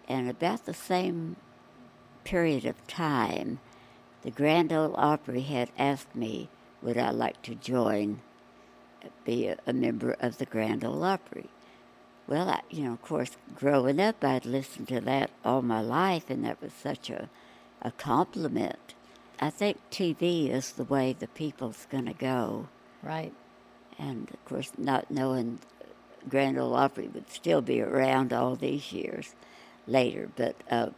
And 0.08 0.28
about 0.28 0.64
the 0.64 0.72
same 0.72 1.36
period 2.24 2.64
of 2.64 2.86
time, 2.86 3.60
the 4.22 4.30
Grand 4.30 4.72
Ole 4.72 4.94
Opry 4.96 5.42
had 5.42 5.70
asked 5.78 6.14
me, 6.16 6.48
would 6.80 6.96
I 6.96 7.10
like 7.10 7.42
to 7.42 7.54
join, 7.54 8.20
be 9.24 9.48
a, 9.48 9.58
a 9.66 9.74
member 9.74 10.16
of 10.18 10.38
the 10.38 10.46
Grand 10.46 10.82
Ole 10.82 11.04
Opry? 11.04 11.50
Well, 12.26 12.48
I, 12.48 12.60
you 12.70 12.84
know, 12.84 12.92
of 12.92 13.02
course, 13.02 13.36
growing 13.54 14.00
up, 14.00 14.24
I'd 14.24 14.46
listened 14.46 14.88
to 14.88 15.00
that 15.02 15.30
all 15.44 15.60
my 15.60 15.82
life, 15.82 16.30
and 16.30 16.42
that 16.46 16.62
was 16.62 16.72
such 16.72 17.10
a, 17.10 17.28
a 17.82 17.90
compliment. 17.90 18.94
I 19.40 19.50
think 19.50 19.78
TV 19.90 20.48
is 20.50 20.72
the 20.72 20.84
way 20.84 21.12
the 21.12 21.28
people's 21.28 21.86
going 21.90 22.06
to 22.06 22.14
go 22.14 22.68
Right. 23.02 23.32
and 23.98 24.30
of 24.30 24.44
course 24.46 24.72
not 24.78 25.10
knowing 25.10 25.58
Grand 26.28 26.58
Ole 26.58 26.74
Opry 26.74 27.08
would 27.08 27.30
still 27.30 27.60
be 27.60 27.80
around 27.80 28.32
all 28.32 28.56
these 28.56 28.92
years 28.92 29.34
later, 29.86 30.28
but 30.36 30.56
uh, 30.70 30.90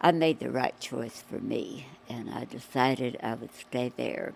I 0.00 0.12
made 0.12 0.40
the 0.40 0.50
right 0.50 0.78
choice 0.80 1.22
for 1.28 1.38
me, 1.38 1.86
and 2.08 2.30
I 2.30 2.44
decided 2.44 3.18
I 3.22 3.34
would 3.34 3.54
stay 3.54 3.92
there, 3.96 4.34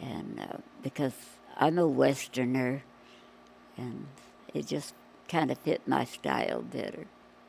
and 0.00 0.40
uh, 0.40 0.58
because 0.82 1.14
I'm 1.56 1.78
a 1.78 1.86
Westerner, 1.86 2.82
and 3.76 4.06
it 4.54 4.66
just 4.66 4.94
kind 5.28 5.50
of 5.50 5.58
fit 5.58 5.86
my 5.86 6.04
style 6.04 6.62
better. 6.62 7.06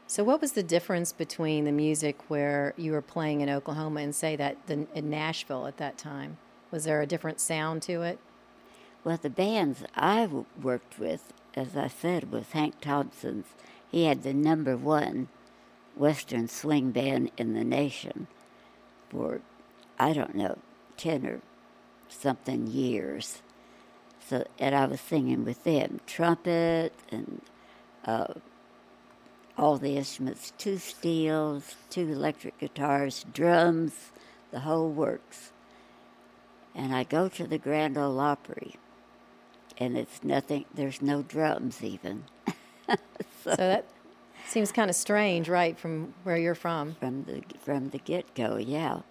So, 0.09 0.23
what 0.23 0.39
was 0.39 0.53
the 0.53 0.63
difference 0.63 1.11
between 1.11 1.65
the 1.65 1.71
music 1.71 2.29
where 2.29 2.73
you 2.77 2.93
were 2.93 3.01
playing 3.01 3.41
in 3.41 3.49
Oklahoma 3.49 4.01
and 4.01 4.15
say 4.15 4.37
that 4.37 4.55
the, 4.67 4.87
in 4.95 5.09
Nashville 5.09 5.67
at 5.67 5.77
that 5.77 5.97
time? 5.97 6.37
Was 6.71 6.85
there 6.85 7.01
a 7.01 7.05
different 7.07 7.39
sound 7.39 7.81
to 7.83 8.01
it? 8.03 8.19
Well, 9.03 9.19
the 9.21 9.29
bands 9.29 9.83
I 9.95 10.21
w- 10.23 10.45
worked 10.61 10.97
with, 10.99 11.33
as 11.57 11.75
I 11.75 11.87
said, 11.87 12.31
was 12.31 12.51
Hank 12.51 12.79
Thompson's. 12.81 13.47
He 13.91 14.05
had 14.05 14.21
the 14.21 14.33
number 14.33 14.77
one 14.77 15.27
Western 15.95 16.47
swing 16.47 16.91
band 16.91 17.31
in 17.35 17.53
the 17.53 17.63
nation 17.63 18.27
for, 19.09 19.41
I 19.97 20.13
don't 20.13 20.35
know, 20.35 20.59
10 20.97 21.25
or 21.25 21.41
something 22.07 22.67
years. 22.67 23.41
So, 24.19 24.45
and 24.59 24.75
I 24.75 24.85
was 24.85 25.01
singing 25.01 25.45
with 25.45 25.63
them 25.63 25.99
trumpet 26.05 26.93
and 27.09 27.41
uh, 28.05 28.33
all 29.57 29.77
the 29.77 29.97
instruments 29.97 30.53
two 30.59 30.77
steels, 30.77 31.75
two 31.89 32.11
electric 32.11 32.59
guitars, 32.59 33.25
drums, 33.33 34.11
the 34.51 34.59
whole 34.59 34.89
works. 34.89 35.51
And 36.75 36.93
I 36.93 37.03
go 37.03 37.27
to 37.29 37.47
the 37.47 37.57
Grand 37.57 37.97
Ole 37.97 38.19
Opry, 38.19 38.75
and 39.77 39.97
it's 39.97 40.23
nothing, 40.23 40.65
there's 40.73 41.01
no 41.01 41.21
drums 41.21 41.83
even. 41.83 42.25
So, 43.43 43.55
that 43.55 43.85
seems 44.45 44.73
kind 44.73 44.89
of 44.89 44.95
strange, 44.95 45.47
right, 45.47 45.77
from 45.77 46.13
where 46.23 46.35
you're 46.35 46.55
from. 46.55 46.95
from 46.95 47.23
the 47.23 47.43
from 47.59 47.89
the 47.89 47.97
get 47.97 48.33
go, 48.35 48.57
yeah. 48.57 49.01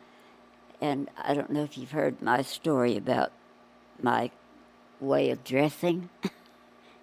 And 0.81 1.09
I 1.16 1.33
don't 1.33 1.48
know 1.50 1.62
if 1.62 1.79
you've 1.79 1.92
heard 1.92 2.20
my 2.20 2.42
story 2.42 2.98
about 2.98 3.33
my 4.02 4.31
way 5.00 5.31
of 5.31 5.42
dressing. 5.42 6.11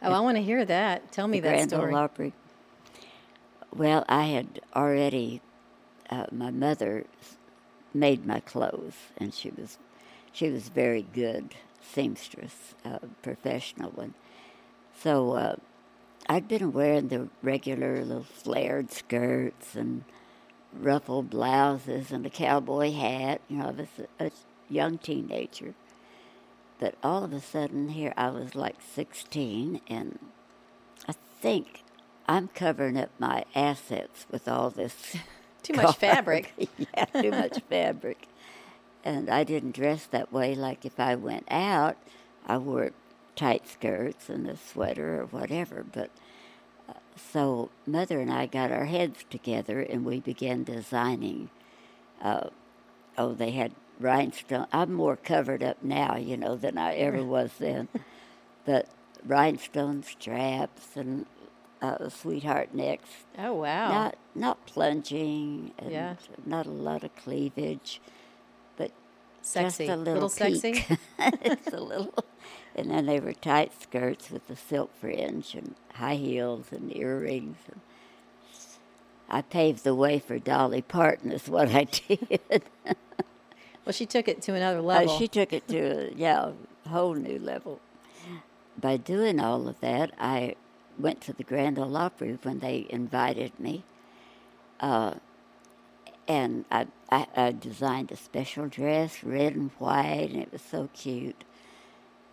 Oh, 0.01 0.11
I 0.11 0.19
want 0.19 0.37
to 0.37 0.43
hear 0.43 0.63
that. 0.65 1.11
Tell 1.11 1.27
me 1.27 1.39
the 1.39 1.47
that 1.47 1.53
Grand 1.55 1.69
story. 1.71 1.91
Ole 1.91 1.97
Opry. 1.97 2.33
Well, 3.73 4.05
I 4.07 4.25
had 4.25 4.61
already. 4.75 5.41
Uh, 6.09 6.25
my 6.31 6.51
mother 6.51 7.05
made 7.93 8.25
my 8.27 8.41
clothes, 8.41 8.93
and 9.17 9.33
she 9.33 9.49
was 9.49 9.77
she 10.31 10.49
was 10.49 10.69
very 10.69 11.03
good 11.13 11.55
seamstress, 11.91 12.75
uh, 12.85 12.99
professional 13.21 13.91
one. 13.91 14.13
So 14.99 15.33
uh, 15.33 15.55
I'd 16.27 16.47
been 16.47 16.71
wearing 16.71 17.09
the 17.09 17.29
regular 17.41 18.03
little 18.03 18.23
flared 18.23 18.91
skirts 18.91 19.75
and 19.75 20.03
ruffled 20.73 21.29
blouses 21.29 22.11
and 22.11 22.25
a 22.25 22.29
cowboy 22.29 22.91
hat. 22.91 23.41
You 23.47 23.57
know, 23.57 23.65
I 23.65 23.71
was 23.71 23.87
a, 24.19 24.25
a 24.25 24.31
young 24.69 24.97
teenager. 24.97 25.73
But 26.79 26.95
all 27.03 27.23
of 27.23 27.33
a 27.33 27.39
sudden, 27.39 27.89
here 27.89 28.13
I 28.17 28.29
was 28.29 28.55
like 28.55 28.77
16, 28.93 29.81
and 29.87 30.19
I 31.07 31.13
think 31.39 31.83
I'm 32.27 32.49
covering 32.49 32.97
up 32.97 33.09
my 33.19 33.45
assets 33.55 34.25
with 34.29 34.47
all 34.47 34.69
this. 34.69 35.15
Too 35.63 35.73
much 35.75 35.95
fabric. 35.99 36.51
yeah, 36.77 37.05
too 37.05 37.31
much 37.31 37.61
fabric. 37.69 38.27
And 39.03 39.29
I 39.29 39.43
didn't 39.43 39.75
dress 39.75 40.05
that 40.07 40.31
way. 40.31 40.55
Like 40.55 40.85
if 40.85 40.99
I 40.99 41.15
went 41.15 41.45
out, 41.51 41.97
I 42.45 42.57
wore 42.57 42.91
tight 43.35 43.67
skirts 43.67 44.29
and 44.29 44.47
a 44.47 44.55
sweater 44.57 45.21
or 45.21 45.25
whatever. 45.25 45.83
But 45.91 46.09
uh, 46.87 46.93
so 47.17 47.69
mother 47.85 48.19
and 48.19 48.31
I 48.31 48.45
got 48.45 48.71
our 48.71 48.85
heads 48.85 49.25
together 49.29 49.81
and 49.81 50.05
we 50.05 50.19
began 50.19 50.63
designing. 50.63 51.49
Uh, 52.21 52.49
oh, 53.17 53.33
they 53.33 53.51
had 53.51 53.73
rhinestone. 53.99 54.67
I'm 54.71 54.93
more 54.93 55.15
covered 55.17 55.63
up 55.63 55.83
now, 55.83 56.15
you 56.17 56.37
know, 56.37 56.55
than 56.55 56.77
I 56.77 56.95
ever 56.95 57.23
was 57.35 57.51
then. 57.59 57.89
but 58.65 58.87
rhinestone 59.25 60.03
straps 60.03 60.95
and 60.95 61.25
uh, 61.81 62.07
sweetheart 62.07 62.73
necks. 62.73 63.09
Oh, 63.37 63.53
wow. 63.53 63.89
Not 63.89 64.15
not 64.35 64.65
plunging 64.65 65.71
and 65.77 65.91
Yeah. 65.91 66.15
not 66.45 66.65
a 66.65 66.71
lot 66.71 67.03
of 67.03 67.13
cleavage, 67.17 67.99
Sexy. 69.45 69.85
just 69.87 69.93
a 69.93 69.97
little, 69.97 70.13
Little 70.13 70.29
sexy? 70.29 70.85
it's 71.19 71.67
a 71.73 71.79
little. 71.79 72.13
And 72.75 72.89
then 72.89 73.05
they 73.05 73.19
were 73.19 73.33
tight 73.33 73.71
skirts 73.81 74.31
with 74.31 74.47
the 74.47 74.55
silk 74.55 74.91
fringe 74.99 75.53
and 75.53 75.75
high 75.93 76.15
heels 76.15 76.67
and 76.71 76.95
earrings. 76.95 77.57
And 77.67 77.81
I 79.29 79.41
paved 79.41 79.83
the 79.83 79.93
way 79.95 80.17
for 80.19 80.39
Dolly 80.39 80.81
Parton, 80.81 81.31
is 81.31 81.47
what 81.47 81.69
I 81.73 81.83
did. 82.07 82.63
Well, 83.85 83.91
she 83.93 84.05
took 84.05 84.27
it 84.27 84.41
to 84.43 84.53
another 84.53 84.79
Uh, 84.79 84.83
level. 84.83 85.17
she 85.17 85.27
took 85.27 85.51
it 85.53 85.67
to 85.67 85.77
a 85.79 86.11
yeah, 86.15 86.51
a 86.85 86.89
whole 86.89 87.13
new 87.15 87.37
level. 87.37 87.79
By 88.79 88.97
doing 88.97 89.39
all 89.39 89.67
of 89.67 89.79
that, 89.81 90.11
I 90.19 90.55
went 90.97 91.21
to 91.21 91.33
the 91.33 91.43
Grand 91.43 91.77
Ole 91.77 91.95
Opry 91.97 92.37
when 92.43 92.59
they 92.59 92.87
invited 92.89 93.59
me, 93.59 93.83
uh, 94.79 95.15
and 96.27 96.65
I, 96.71 96.87
I, 97.09 97.27
I 97.35 97.51
designed 97.51 98.11
a 98.11 98.15
special 98.15 98.67
dress, 98.67 99.23
red 99.23 99.55
and 99.55 99.71
white, 99.77 100.29
and 100.31 100.41
it 100.41 100.51
was 100.51 100.61
so 100.61 100.89
cute, 100.93 101.43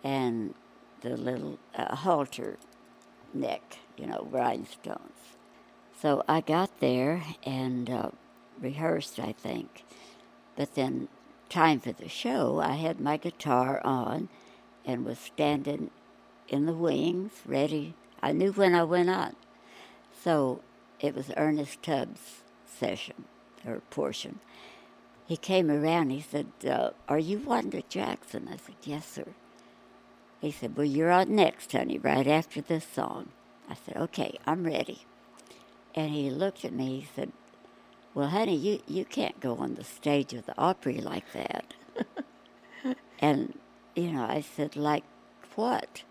and 0.03 0.53
the 1.01 1.17
little 1.17 1.59
uh, 1.75 1.95
halter 1.95 2.57
neck, 3.33 3.79
you 3.97 4.07
know, 4.07 4.27
rhinestones. 4.29 5.11
So 5.99 6.23
I 6.27 6.41
got 6.41 6.79
there 6.79 7.23
and 7.43 7.89
uh, 7.89 8.09
rehearsed, 8.59 9.19
I 9.19 9.33
think. 9.33 9.83
But 10.55 10.75
then, 10.75 11.07
time 11.49 11.79
for 11.79 11.91
the 11.91 12.09
show, 12.09 12.59
I 12.59 12.73
had 12.73 12.99
my 12.99 13.17
guitar 13.17 13.81
on 13.83 14.29
and 14.85 15.05
was 15.05 15.19
standing 15.19 15.91
in 16.47 16.65
the 16.65 16.73
wings, 16.73 17.31
ready. 17.45 17.93
I 18.21 18.31
knew 18.31 18.51
when 18.51 18.73
I 18.73 18.83
went 18.83 19.09
on. 19.09 19.35
So 20.23 20.61
it 20.99 21.15
was 21.15 21.31
Ernest 21.35 21.81
Tubbs' 21.83 22.41
session 22.65 23.25
or 23.65 23.81
portion. 23.89 24.39
He 25.27 25.37
came 25.37 25.71
around. 25.71 26.09
He 26.09 26.21
said, 26.21 26.47
uh, 26.67 26.91
"Are 27.07 27.19
you 27.19 27.39
Wanda 27.39 27.83
Jackson?" 27.87 28.49
I 28.51 28.57
said, 28.57 28.75
"Yes, 28.83 29.07
sir." 29.07 29.27
He 30.41 30.51
said, 30.51 30.75
"Well, 30.75 30.85
you're 30.85 31.11
on 31.11 31.35
next, 31.35 31.71
honey, 31.71 31.97
right 31.97 32.27
after 32.27 32.61
this 32.61 32.85
song." 32.85 33.29
I 33.69 33.75
said, 33.75 33.95
"Okay, 33.95 34.37
I'm 34.45 34.65
ready." 34.65 35.05
And 35.95 36.11
he 36.11 36.29
looked 36.29 36.65
at 36.65 36.73
me. 36.73 36.99
He 37.01 37.07
said, 37.15 37.31
"Well, 38.13 38.29
honey, 38.29 38.55
you, 38.55 38.81
you 38.87 39.05
can't 39.05 39.39
go 39.39 39.55
on 39.57 39.75
the 39.75 39.83
stage 39.83 40.33
of 40.33 40.45
the 40.45 40.57
Opry 40.57 40.99
like 40.99 41.31
that." 41.33 41.73
and 43.19 43.57
you 43.95 44.11
know, 44.11 44.25
I 44.25 44.41
said, 44.41 44.75
"Like 44.75 45.05
what?" 45.55 46.03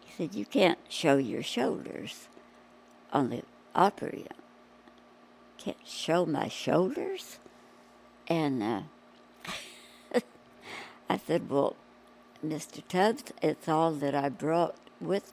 He 0.00 0.12
said, 0.12 0.34
"You 0.34 0.46
can't 0.46 0.78
show 0.88 1.16
your 1.16 1.42
shoulders 1.42 2.28
on 3.12 3.30
the 3.30 3.42
Opry. 3.74 4.26
Can't 5.62 5.76
show 5.86 6.26
my 6.26 6.48
shoulders." 6.48 7.38
And 8.28 8.62
uh, 8.62 8.80
I 11.08 11.18
said, 11.18 11.48
"Well, 11.48 11.76
Mr. 12.44 12.82
Tubbs, 12.88 13.24
it's 13.42 13.68
all 13.68 13.92
that 13.92 14.14
I 14.14 14.28
brought 14.28 14.76
with, 15.00 15.32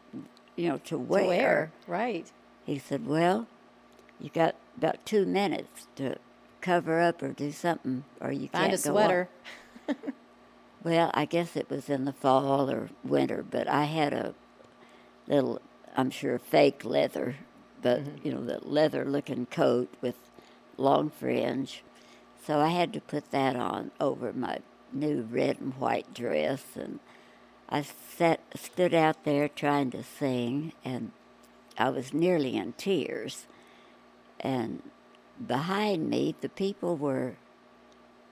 you 0.56 0.70
know, 0.70 0.78
to 0.78 0.90
to 0.90 0.98
wear." 0.98 1.28
wear. 1.28 1.72
Right. 1.88 2.32
He 2.66 2.78
said, 2.78 3.08
Well, 3.08 3.48
you 4.20 4.30
got 4.30 4.56
about 4.78 5.04
two 5.04 5.26
minutes 5.26 5.88
to 5.96 6.18
cover 6.62 7.00
up 7.02 7.24
or 7.24 7.30
do 7.30 7.52
something, 7.52 8.04
or 8.22 8.32
you 8.32 8.48
Find 8.48 8.70
can't 8.72 8.86
a 8.86 8.88
go 8.88 8.94
sweater. 8.94 9.30
Well, 10.82 11.12
I 11.14 11.26
guess 11.26 11.58
it 11.58 11.70
was 11.70 11.90
in 11.90 12.06
the 12.06 12.14
fall 12.14 12.72
or 12.72 12.90
winter, 13.04 13.44
but 13.44 13.68
I 13.68 13.84
had 13.84 14.14
a 14.14 14.34
little, 15.28 15.62
I'm 15.98 16.10
sure, 16.10 16.40
fake 16.40 16.86
leather, 16.86 17.36
but 17.82 18.04
Mm-hmm. 18.04 18.28
you 18.28 18.34
know, 18.34 18.44
the 18.46 18.60
leather 18.68 19.06
looking 19.06 19.46
coat 19.48 19.90
with 20.02 20.16
long 20.78 21.10
fringe. 21.10 21.84
So 22.46 22.60
I 22.60 22.70
had 22.70 22.94
to 22.94 23.02
put 23.02 23.32
that 23.32 23.56
on 23.56 23.92
over 24.00 24.34
my 24.34 24.60
new 24.92 25.22
red 25.30 25.60
and 25.60 25.74
white 25.76 26.14
dress, 26.14 26.64
and 26.76 27.00
I 27.70 27.84
sat 27.84 28.40
stood 28.56 28.94
out 28.94 29.24
there 29.24 29.48
trying 29.48 29.92
to 29.92 30.04
sing, 30.04 30.74
and 30.84 31.12
I 31.78 31.90
was 31.90 32.14
nearly 32.14 32.58
in 32.58 32.74
tears. 32.74 33.46
And 34.40 34.82
behind 35.46 36.10
me, 36.10 36.36
the 36.42 36.50
people 36.50 36.96
were. 36.96 37.36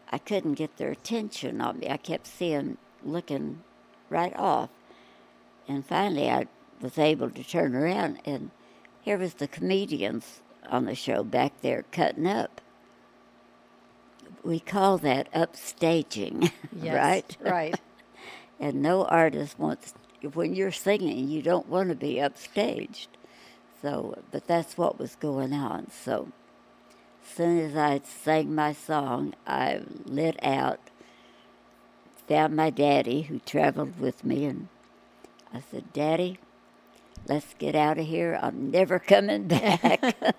I 0.09 0.17
couldn't 0.17 0.53
get 0.53 0.77
their 0.77 0.91
attention 0.91 1.59
on 1.59 1.79
me. 1.79 1.89
I 1.89 1.97
kept 1.97 2.27
seeing, 2.27 2.77
looking 3.03 3.61
right 4.09 4.33
off, 4.37 4.69
and 5.67 5.85
finally 5.85 6.29
I 6.29 6.47
was 6.81 6.97
able 6.97 7.29
to 7.29 7.43
turn 7.43 7.75
around, 7.75 8.19
and 8.25 8.51
here 9.07 9.17
was 9.17 9.35
the 9.35 9.47
comedians 9.47 10.41
on 10.69 10.83
the 10.83 10.93
show 10.93 11.23
back 11.23 11.53
there 11.61 11.85
cutting 11.93 12.27
up. 12.27 12.59
We 14.43 14.59
call 14.59 14.97
that 14.97 15.31
upstaging, 15.31 16.51
Yes, 16.75 16.93
right? 16.93 17.37
right. 17.39 17.79
and 18.59 18.81
no 18.81 19.05
artist 19.05 19.57
wants, 19.57 19.93
when 20.33 20.53
you're 20.53 20.73
singing, 20.73 21.29
you 21.29 21.41
don't 21.41 21.69
want 21.69 21.87
to 21.87 21.95
be 21.95 22.15
upstaged. 22.15 23.07
So, 23.81 24.21
but 24.29 24.45
that's 24.45 24.77
what 24.77 24.99
was 24.99 25.15
going 25.15 25.53
on. 25.53 25.89
So, 25.89 26.27
as 27.23 27.33
soon 27.33 27.59
as 27.59 27.77
I 27.77 28.01
sang 28.03 28.53
my 28.53 28.73
song, 28.73 29.35
I 29.47 29.83
lit 30.03 30.37
out, 30.43 30.81
found 32.27 32.57
my 32.57 32.71
daddy 32.71 33.21
who 33.21 33.39
traveled 33.39 34.01
with 34.01 34.25
me, 34.25 34.43
and 34.43 34.67
I 35.53 35.61
said, 35.71 35.93
Daddy, 35.93 36.39
let's 37.27 37.53
get 37.59 37.75
out 37.75 37.97
of 37.97 38.05
here. 38.05 38.37
I'm 38.41 38.71
never 38.71 38.99
coming 38.99 39.47
back. 39.47 40.01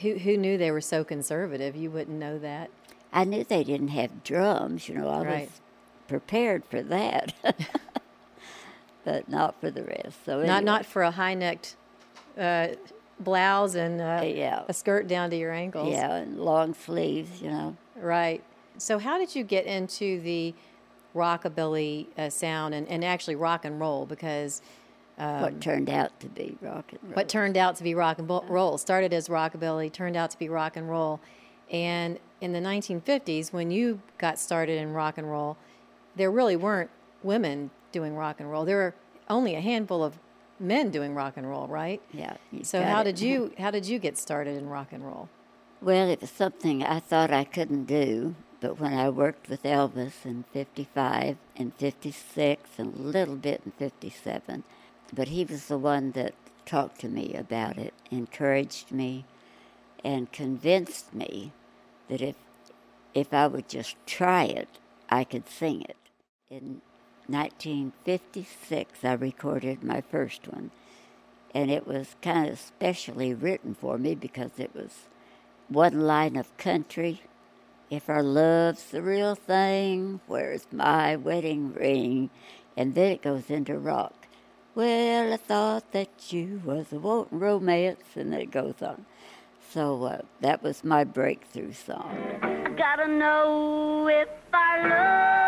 Who 0.00 0.18
who 0.18 0.36
knew 0.36 0.58
they 0.58 0.70
were 0.70 0.82
so 0.82 1.02
conservative? 1.04 1.74
You 1.76 1.90
wouldn't 1.90 2.18
know 2.18 2.38
that. 2.40 2.68
I 3.12 3.24
knew 3.24 3.42
they 3.44 3.64
didn't 3.64 3.88
have 3.88 4.22
drums, 4.24 4.88
you 4.88 4.96
know, 4.96 5.08
I 5.08 5.22
Right. 5.24 5.40
was 5.42 5.60
prepared 6.08 6.64
for 6.66 6.82
that. 6.82 7.32
but 9.04 9.28
not 9.28 9.58
for 9.60 9.70
the 9.70 9.82
rest. 9.84 10.24
So 10.26 10.42
Not 10.42 10.64
not 10.64 10.84
for 10.84 11.02
a 11.02 11.10
high 11.10 11.34
necked 11.34 11.76
uh, 12.38 12.68
blouse 13.20 13.74
and 13.76 14.00
uh, 14.00 14.22
yeah. 14.24 14.64
a 14.68 14.74
skirt 14.74 15.06
down 15.08 15.30
to 15.30 15.36
your 15.36 15.52
ankles. 15.52 15.90
Yeah, 15.90 16.14
and 16.16 16.38
long 16.40 16.74
sleeves, 16.74 17.40
you 17.40 17.48
know. 17.50 17.76
Right. 17.96 18.42
So 18.76 18.98
how 18.98 19.16
did 19.18 19.34
you 19.34 19.44
get 19.44 19.64
into 19.66 20.20
the 20.20 20.52
rockabilly 21.14 22.08
uh, 22.18 22.28
sound 22.30 22.74
and, 22.74 22.88
and 22.88 23.04
actually 23.04 23.36
rock 23.36 23.64
and 23.64 23.78
roll? 23.80 24.04
Because 24.06 24.60
um, 25.18 25.40
what 25.42 25.60
turned 25.60 25.88
out 25.88 26.18
to 26.20 26.28
be 26.28 26.56
rock 26.60 26.92
and 26.92 27.00
roll. 27.02 27.12
what 27.12 27.28
turned 27.28 27.56
out 27.56 27.76
to 27.76 27.84
be 27.84 27.94
rock 27.94 28.18
and 28.18 28.26
bo- 28.26 28.44
roll 28.48 28.78
started 28.78 29.12
as 29.12 29.28
rockabilly, 29.28 29.92
turned 29.92 30.16
out 30.16 30.30
to 30.30 30.38
be 30.38 30.48
rock 30.48 30.76
and 30.76 30.88
roll. 30.88 31.20
And 31.70 32.18
in 32.40 32.52
the 32.52 32.60
1950s, 32.60 33.52
when 33.52 33.70
you 33.70 34.00
got 34.18 34.38
started 34.38 34.78
in 34.78 34.92
rock 34.92 35.16
and 35.18 35.30
roll, 35.30 35.56
there 36.16 36.30
really 36.30 36.56
weren't 36.56 36.90
women 37.22 37.70
doing 37.92 38.16
rock 38.16 38.40
and 38.40 38.50
roll. 38.50 38.64
There 38.64 38.76
were 38.76 38.94
only 39.28 39.54
a 39.54 39.60
handful 39.60 40.04
of 40.04 40.18
men 40.60 40.90
doing 40.90 41.14
rock 41.14 41.36
and 41.36 41.48
roll, 41.48 41.66
right? 41.66 42.00
Yeah. 42.12 42.36
So 42.62 42.82
how 42.82 43.00
it. 43.00 43.04
did 43.04 43.20
you 43.20 43.52
how 43.58 43.70
did 43.70 43.86
you 43.86 43.98
get 43.98 44.18
started 44.18 44.56
in 44.56 44.68
rock 44.68 44.88
and 44.92 45.04
roll? 45.04 45.28
Well, 45.80 46.08
it 46.08 46.20
was 46.20 46.30
something 46.30 46.82
I 46.82 47.00
thought 47.00 47.30
I 47.30 47.44
couldn't 47.44 47.84
do, 47.84 48.34
but 48.60 48.80
when 48.80 48.94
I 48.94 49.10
worked 49.10 49.48
with 49.48 49.64
Elvis 49.64 50.24
in 50.24 50.44
55 50.52 51.36
and 51.56 51.74
56 51.74 52.70
and 52.78 52.94
a 52.94 52.98
little 52.98 53.36
bit 53.36 53.62
in 53.66 53.72
57, 53.72 54.64
but 55.12 55.28
he 55.28 55.44
was 55.44 55.66
the 55.66 55.78
one 55.78 56.12
that 56.12 56.34
talked 56.66 57.00
to 57.00 57.08
me 57.08 57.34
about 57.34 57.76
it, 57.78 57.94
encouraged 58.10 58.90
me, 58.90 59.24
and 60.04 60.32
convinced 60.32 61.14
me 61.14 61.52
that 62.08 62.20
if 62.20 62.36
if 63.14 63.32
I 63.32 63.46
would 63.46 63.68
just 63.68 63.96
try 64.06 64.44
it, 64.44 64.68
I 65.08 65.22
could 65.22 65.48
sing 65.48 65.82
it. 65.82 65.96
In 66.50 66.82
1956, 67.28 69.04
I 69.04 69.12
recorded 69.12 69.84
my 69.84 70.00
first 70.00 70.48
one, 70.48 70.72
and 71.54 71.70
it 71.70 71.86
was 71.86 72.16
kind 72.20 72.50
of 72.50 72.58
specially 72.58 73.32
written 73.32 73.74
for 73.74 73.98
me 73.98 74.16
because 74.16 74.58
it 74.58 74.74
was 74.74 75.08
one 75.68 76.00
line 76.00 76.36
of 76.36 76.56
country. 76.56 77.22
If 77.88 78.08
our 78.08 78.22
love's 78.22 78.86
the 78.86 79.02
real 79.02 79.36
thing, 79.36 80.20
where's 80.26 80.66
my 80.72 81.14
wedding 81.14 81.72
ring? 81.72 82.30
And 82.76 82.94
then 82.94 83.12
it 83.12 83.22
goes 83.22 83.48
into 83.48 83.78
rock. 83.78 84.23
Well, 84.74 85.32
I 85.32 85.36
thought 85.36 85.92
that 85.92 86.32
you 86.32 86.60
was 86.64 86.92
a 86.92 86.98
wanting 86.98 87.38
romance, 87.38 88.02
and 88.16 88.34
it 88.34 88.50
goes 88.50 88.82
on. 88.82 89.06
So 89.70 90.02
uh, 90.02 90.18
that 90.40 90.64
was 90.64 90.82
my 90.82 91.04
breakthrough 91.04 91.72
song. 91.72 92.16
I 92.42 92.70
gotta 92.76 93.06
know 93.06 94.08
if 94.08 94.28
our 94.52 94.88
love's 94.88 95.43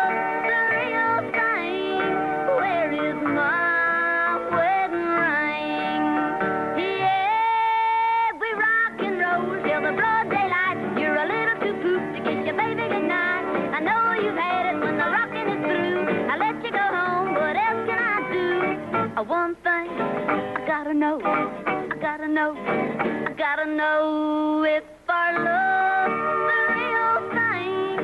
one 19.27 19.55
thing 19.55 19.89
I 19.89 20.63
gotta 20.65 20.93
know, 20.93 21.19
I 21.21 21.89
gotta 21.99 22.27
know, 22.27 22.55
I 22.55 23.33
gotta 23.37 23.65
know 23.65 24.63
if 24.63 24.83
our 25.09 25.33
love's 25.33 26.15
the 26.47 26.59
real 26.73 27.15
thing. 27.35 27.97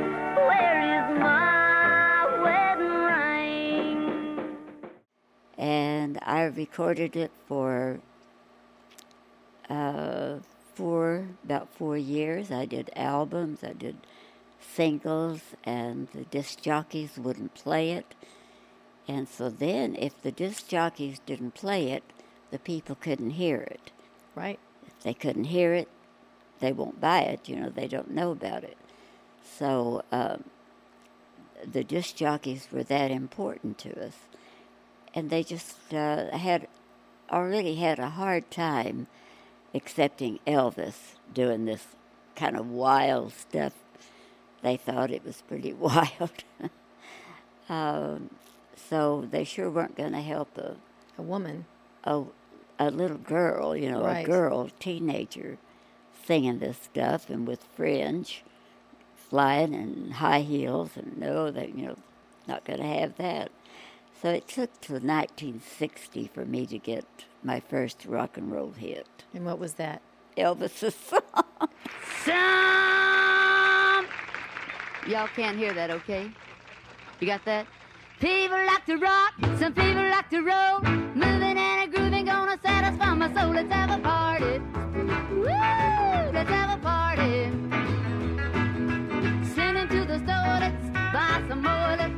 Where 0.48 0.80
is 0.98 1.20
my 1.20 2.42
wedding 2.44 3.00
ring? 3.98 4.58
and 5.58 6.20
I 6.24 6.44
recorded 6.44 7.16
it 7.16 7.32
for 7.48 8.02
uh, 9.70 10.40
four 10.76 11.26
about 11.46 11.70
four 11.70 11.98
years. 11.98 12.52
I 12.52 12.66
did 12.66 12.92
albums, 12.98 13.64
I 13.64 13.72
did 13.72 13.96
singles, 14.60 15.40
and 15.64 16.10
the 16.14 16.24
disc 16.26 16.62
jockeys 16.62 17.18
wouldn't 17.18 17.54
play 17.54 17.92
it. 17.92 18.14
And 19.08 19.28
so 19.28 19.50
then, 19.50 19.96
if 19.96 20.22
the 20.22 20.32
disc 20.32 20.68
jockeys 20.68 21.20
didn't 21.26 21.56
play 21.56 21.92
it, 21.92 22.04
the 22.52 22.60
people 22.60 22.96
couldn't 22.96 23.32
hear 23.32 23.58
it. 23.58 23.92
Right. 24.36 24.60
If 24.88 25.04
they 25.04 25.14
couldn't 25.14 25.46
hear 25.46 25.74
it, 25.74 25.90
they 26.60 26.72
won't 26.72 27.02
buy 27.02 27.22
it. 27.22 27.50
You 27.50 27.58
know, 27.58 27.70
they 27.70 27.88
don't 27.88 28.12
know 28.12 28.32
about 28.32 28.64
it. 28.64 28.78
So 29.58 30.04
um, 30.12 30.46
the 31.70 31.84
disc 31.84 32.16
jockeys 32.16 32.68
were 32.72 32.84
that 32.84 33.12
important 33.12 33.78
to 33.80 34.06
us 34.06 34.16
and 35.14 35.30
they 35.30 35.44
just 35.44 35.94
uh, 35.94 36.36
had 36.36 36.68
already 37.32 37.76
had 37.76 38.00
a 38.00 38.10
hard 38.10 38.50
time 38.50 39.08
accepting 39.74 40.40
Elvis 40.46 41.16
doing 41.34 41.66
this 41.66 41.88
kind 42.36 42.58
of 42.58 42.70
wild 42.70 43.34
stuff. 43.34 43.74
They 44.62 44.78
thought 44.78 45.12
it 45.12 45.26
was 45.26 45.42
pretty 45.48 45.74
wild. 45.74 46.44
um, 47.70 48.30
so 48.76 49.28
they 49.30 49.44
sure 49.44 49.70
weren't 49.70 49.96
going 49.98 50.14
to 50.14 50.22
help 50.22 50.58
a, 50.58 50.76
A 51.18 51.22
woman. 51.22 51.66
a 52.04 52.24
a 52.80 52.90
little 52.90 53.18
girl, 53.20 53.76
you 53.78 53.90
know, 53.92 54.04
Right. 54.04 54.24
a 54.26 54.28
girl, 54.28 54.70
teenager, 54.80 55.58
singing 56.26 56.58
this 56.60 56.78
stuff 56.78 57.30
and 57.30 57.48
with 57.48 57.64
fringe, 57.76 58.44
flying 59.16 59.76
and 59.76 60.14
high 60.14 60.42
heels, 60.42 60.92
and 60.98 61.18
no, 61.18 61.52
they 61.52 61.68
you 61.68 61.86
know, 61.88 61.96
not 62.48 62.66
going 62.66 62.80
to 62.80 62.86
have 62.86 63.16
that. 63.18 63.52
So 64.22 64.30
it 64.32 64.48
took 64.48 64.82
till 64.82 64.96
1960 64.96 66.28
for 66.34 66.46
me 66.46 66.66
to 66.66 66.80
get 66.80 67.06
my 67.44 67.60
first 67.60 68.06
rock 68.06 68.38
and 68.38 68.52
roll 68.52 68.72
hit. 68.72 69.06
And 69.34 69.46
what 69.46 69.60
was 69.60 69.74
that? 69.76 70.02
Elvis's 70.36 70.96
song. 71.10 71.22
Some. 72.26 74.08
Y'all 75.08 75.28
can't 75.36 75.58
hear 75.58 75.74
that, 75.74 75.92
okay? 75.92 76.32
You 77.20 77.28
got 77.28 77.44
that? 77.46 77.68
People 78.24 78.66
like 78.66 78.86
to 78.86 78.96
rock, 78.96 79.34
some 79.60 79.74
people 79.74 80.08
like 80.10 80.30
to 80.30 80.40
roll. 80.44 80.80
Moving 81.14 81.58
and 81.58 81.84
a 81.84 81.88
grooving, 81.94 82.24
gonna 82.24 82.58
satisfy 82.64 83.14
my 83.16 83.28
soul. 83.34 83.52
Let's 83.52 83.70
have 83.70 84.00
a 84.00 84.02
party. 84.02 84.60
Woo! 85.30 86.32
Let's 86.32 86.50
have 86.50 86.80
a 86.80 86.82
party. 86.82 87.52
Send 89.54 89.90
to 89.90 90.06
the 90.06 90.20
store, 90.20 90.58
let's 90.64 90.90
buy 91.12 91.44
some 91.50 91.64
more. 91.64 91.98
Let's 91.98 92.13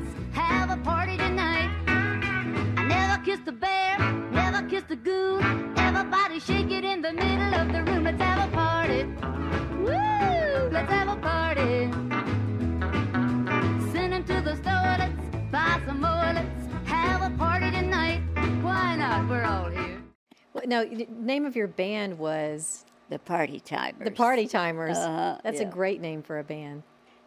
Well, 20.66 20.86
no, 20.86 21.06
name 21.10 21.46
of 21.46 21.56
your 21.56 21.68
band 21.68 22.18
was 22.18 22.86
the 23.10 23.20
Party 23.20 23.60
Timers. 23.60 24.06
The 24.06 24.12
Party 24.12 24.48
Timers. 24.48 24.98
Uh-huh, 24.98 25.38
That's 25.44 25.62
yeah. 25.62 25.68
a 25.68 25.72
great 25.72 26.02
name 26.02 26.24
for 26.24 26.40
a 26.40 26.44
band. 26.44 26.84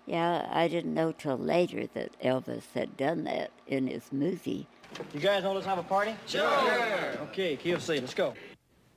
Yeah, 0.07 0.49
I 0.51 0.69
didn't 0.69 0.95
know 0.95 1.13
till 1.13 1.37
later 1.37 1.87
that 1.95 2.19
Elvis 2.21 2.65
had 2.75 2.97
done 2.97 3.25
that 3.25 3.51
in 3.67 3.87
his 3.87 4.11
movie. 4.11 4.67
You 5.13 5.21
guys 5.21 5.45
want 5.45 5.59
us 5.59 5.65
to 5.65 5.69
have 5.69 5.79
a 5.79 5.83
party? 5.83 6.15
Sure. 6.27 6.47
Okay, 7.31 7.57
KFC, 7.57 8.01
let's 8.01 8.15
go. 8.15 8.35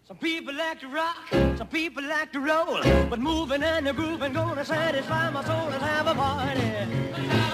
Some 0.07 0.17
people 0.17 0.53
like 0.55 0.79
to 0.79 0.87
rock, 0.87 1.17
some 1.57 1.67
people 1.67 2.03
like 2.03 2.31
to 2.33 2.39
roll, 2.39 2.81
but 3.09 3.19
moving 3.19 3.61
and 3.61 3.85
the 3.85 3.93
grooving 3.93 4.33
gonna 4.33 4.65
satisfy 4.65 5.29
my 5.29 5.43
soul. 5.43 5.67
Let's 5.69 5.83
have 5.83 6.07
a 6.07 6.15
party. 6.15 6.59
Let's 6.59 7.17
have 7.17 7.29
a 7.29 7.37
party. 7.37 7.50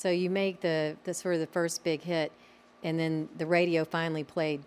So 0.00 0.08
you 0.08 0.30
make 0.30 0.62
the, 0.62 0.96
the 1.04 1.12
sort 1.12 1.34
of 1.34 1.40
the 1.42 1.46
first 1.46 1.84
big 1.84 2.00
hit, 2.00 2.32
and 2.82 2.98
then 2.98 3.28
the 3.36 3.44
radio 3.44 3.84
finally 3.84 4.24
played 4.24 4.62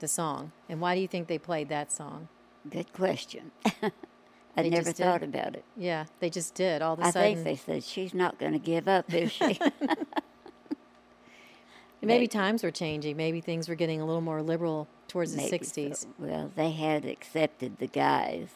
the 0.00 0.08
song. 0.08 0.50
And 0.68 0.80
why 0.80 0.96
do 0.96 1.00
you 1.00 1.06
think 1.06 1.28
they 1.28 1.38
played 1.38 1.68
that 1.68 1.92
song? 1.92 2.26
Good 2.68 2.92
question. 2.92 3.52
I 4.56 4.62
They 4.64 4.68
never 4.70 4.90
thought 4.90 5.20
did. 5.20 5.28
about 5.28 5.54
it. 5.54 5.64
Yeah, 5.76 6.06
they 6.18 6.28
just 6.28 6.54
did. 6.56 6.82
All 6.82 6.94
of 6.94 6.98
a 6.98 7.04
I 7.04 7.10
sudden, 7.12 7.34
think 7.36 7.44
they 7.44 7.54
said 7.54 7.84
she's 7.84 8.12
not 8.12 8.40
going 8.40 8.50
to 8.50 8.58
give 8.58 8.88
up, 8.88 9.14
is 9.14 9.30
she? 9.30 9.60
maybe 12.02 12.26
times 12.26 12.64
were 12.64 12.72
changing. 12.72 13.16
Maybe 13.16 13.40
things 13.40 13.68
were 13.68 13.76
getting 13.76 14.00
a 14.00 14.06
little 14.06 14.20
more 14.22 14.42
liberal 14.42 14.88
towards 15.06 15.36
the 15.36 15.42
'60s. 15.42 15.98
so. 15.98 16.08
Well, 16.18 16.50
they 16.56 16.72
had 16.72 17.04
accepted 17.04 17.78
the 17.78 17.86
guys, 17.86 18.48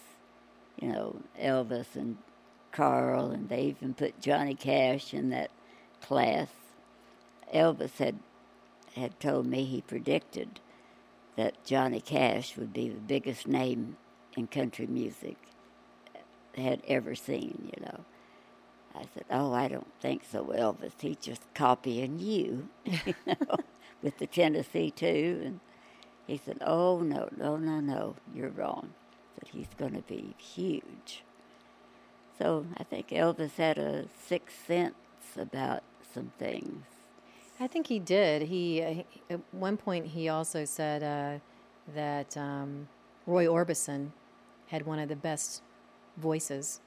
you 0.81 0.89
know, 0.89 1.21
Elvis 1.41 1.95
and 1.95 2.17
Carl, 2.73 3.31
and 3.31 3.49
they 3.49 3.63
even 3.67 3.95
put 3.95 4.21
Johnny 4.21 4.57
Cash 4.57 5.15
in 5.15 5.31
that 5.31 5.53
class. 6.03 6.49
Elvis 7.55 7.99
had 7.99 8.19
had 8.95 9.19
told 9.21 9.47
me 9.47 9.65
he 9.65 9.81
predicted 9.81 10.61
that 11.37 11.65
Johnny 11.65 12.01
Cash 12.01 12.57
would 12.57 12.73
be 12.73 12.89
the 12.89 13.01
biggest 13.01 13.47
name 13.47 13.97
in 14.37 14.47
country 14.47 14.87
music 14.87 15.37
had 16.57 16.83
ever 16.87 17.15
seen, 17.15 17.73
you 17.75 17.83
know. 17.83 18.05
I 18.95 19.07
said, 19.15 19.25
"Oh, 19.31 19.53
I 19.53 19.69
don't 19.69 19.93
think 20.01 20.23
so, 20.25 20.45
Elvis. 20.47 20.93
He's 21.01 21.17
just 21.17 21.43
copying 21.55 22.19
you, 22.19 22.69
you 22.85 23.15
know, 23.27 23.57
with 24.03 24.19
the 24.19 24.27
Tennessee 24.27 24.91
Two." 24.91 25.41
And 25.45 25.61
he 26.27 26.37
said, 26.37 26.59
"Oh 26.61 27.01
no, 27.01 27.29
no, 27.37 27.57
no, 27.57 27.81
no, 27.81 28.17
you're 28.35 28.51
wrong." 28.51 28.93
That 29.39 29.49
he's 29.49 29.73
going 29.79 29.95
to 29.95 30.03
be 30.03 30.35
huge. 30.39 31.25
So 32.39 32.67
I 32.77 32.83
think 32.85 33.09
Elvis 33.09 33.57
had 33.57 33.79
a 33.79 34.07
sixth 34.27 34.67
sense 34.67 34.95
about 35.39 35.83
some 36.13 36.33
things. 36.39 36.85
I 37.61 37.67
think 37.67 37.87
he 37.87 37.99
did. 37.99 38.43
He, 38.43 38.83
uh, 38.83 39.35
at 39.35 39.41
one 39.53 39.77
point 39.77 40.07
he 40.07 40.29
also 40.29 40.65
said 40.65 41.03
uh, 41.03 41.39
that 41.95 42.37
um, 42.37 42.89
Roy 43.27 43.47
Orbison 43.47 44.11
had 44.67 44.85
one 44.87 44.99
of 44.99 45.09
the 45.09 45.17
best 45.17 45.63
voices. 46.17 46.81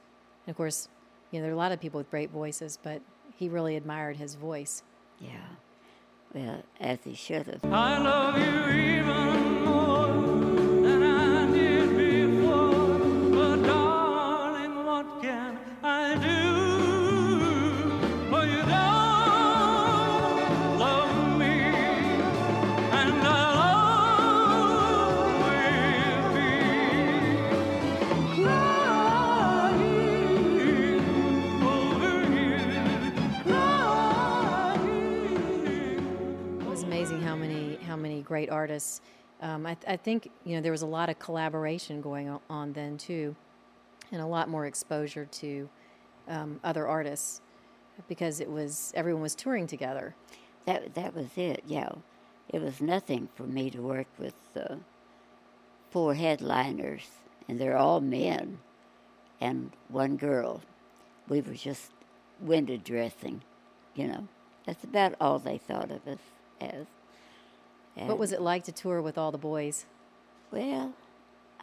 And 0.45 0.53
of 0.53 0.57
course, 0.57 0.89
you 1.31 1.39
know 1.39 1.43
there 1.43 1.51
are 1.51 1.55
a 1.55 1.57
lot 1.57 1.71
of 1.71 1.79
people 1.79 1.99
with 1.99 2.09
great 2.09 2.29
voices, 2.29 2.77
but 2.81 3.01
he 3.35 3.49
really 3.49 3.75
admired 3.75 4.17
his 4.17 4.35
voice. 4.35 4.83
Yeah. 5.19 5.47
Well, 6.33 6.63
as 6.79 6.99
he 7.03 7.13
should 7.13 7.47
have. 7.47 7.63
I 7.65 7.97
love 7.99 8.37
you 8.37 8.99
even 8.99 9.24
great 38.25 38.49
artists. 38.49 39.01
Um, 39.41 39.65
I, 39.65 39.75
th- 39.75 39.87
I 39.87 39.97
think 39.97 40.31
you 40.43 40.55
know 40.55 40.61
there 40.61 40.71
was 40.71 40.81
a 40.81 40.87
lot 40.87 41.09
of 41.09 41.19
collaboration 41.19 42.01
going 42.01 42.37
on 42.49 42.73
then 42.73 42.97
too, 42.97 43.35
and 44.11 44.21
a 44.21 44.27
lot 44.27 44.49
more 44.49 44.65
exposure 44.65 45.25
to 45.25 45.69
um, 46.27 46.59
other 46.63 46.87
artists 46.87 47.41
because 48.07 48.39
it 48.39 48.49
was 48.49 48.91
everyone 48.95 49.21
was 49.21 49.35
touring 49.35 49.67
together. 49.67 50.15
That 50.65 50.95
that 50.95 51.15
was 51.15 51.37
it. 51.37 51.63
Yeah, 51.67 51.91
it 52.49 52.61
was 52.61 52.81
nothing 52.81 53.29
for 53.35 53.43
me 53.43 53.69
to 53.69 53.81
work 53.81 54.07
with 54.17 54.35
uh, 54.55 54.75
four 55.91 56.15
headliners, 56.15 57.07
and 57.47 57.59
they're 57.59 57.77
all 57.77 58.01
men, 58.01 58.59
and 59.39 59.71
one 59.89 60.17
girl. 60.17 60.61
We 61.27 61.41
were 61.41 61.53
just 61.53 61.91
window 62.39 62.77
dressing, 62.77 63.41
you 63.95 64.07
know. 64.07 64.27
That's 64.65 64.83
about 64.83 65.15
all 65.21 65.39
they 65.39 65.57
thought 65.57 65.91
of 65.91 66.07
us 66.07 66.19
as. 66.59 66.85
What 67.95 68.17
was 68.17 68.31
it 68.31 68.41
like 68.41 68.63
to 68.65 68.71
tour 68.71 69.01
with 69.01 69.17
all 69.17 69.31
the 69.31 69.37
boys? 69.37 69.85
Well, 70.51 70.93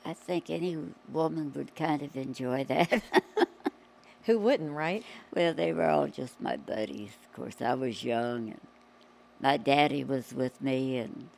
I 0.05 0.13
think 0.15 0.51
any 0.51 0.79
woman 1.11 1.53
would 1.55 1.75
kind 1.75 2.03
of 2.03 2.17
enjoy 2.17 2.65
that. 2.65 3.03
Who 4.25 4.39
wouldn't, 4.39 4.73
right? 4.73 5.05
Well, 5.35 5.53
they 5.53 5.73
were 5.73 5.89
all 5.89 6.07
just 6.07 6.41
my 6.41 6.57
buddies. 6.57 7.11
Of 7.25 7.33
course, 7.33 7.61
I 7.61 7.75
was 7.75 8.05
young, 8.05 8.51
and 8.51 8.61
my 9.41 9.57
daddy 9.57 10.05
was 10.05 10.33
with 10.33 10.61
me, 10.61 10.99
and 10.99 11.29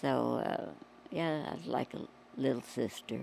so 0.00 0.42
uh, 0.44 0.70
yeah, 1.10 1.46
I 1.50 1.54
was 1.56 1.66
like 1.66 1.94
a 1.94 2.06
little 2.36 2.62
sister. 2.62 3.20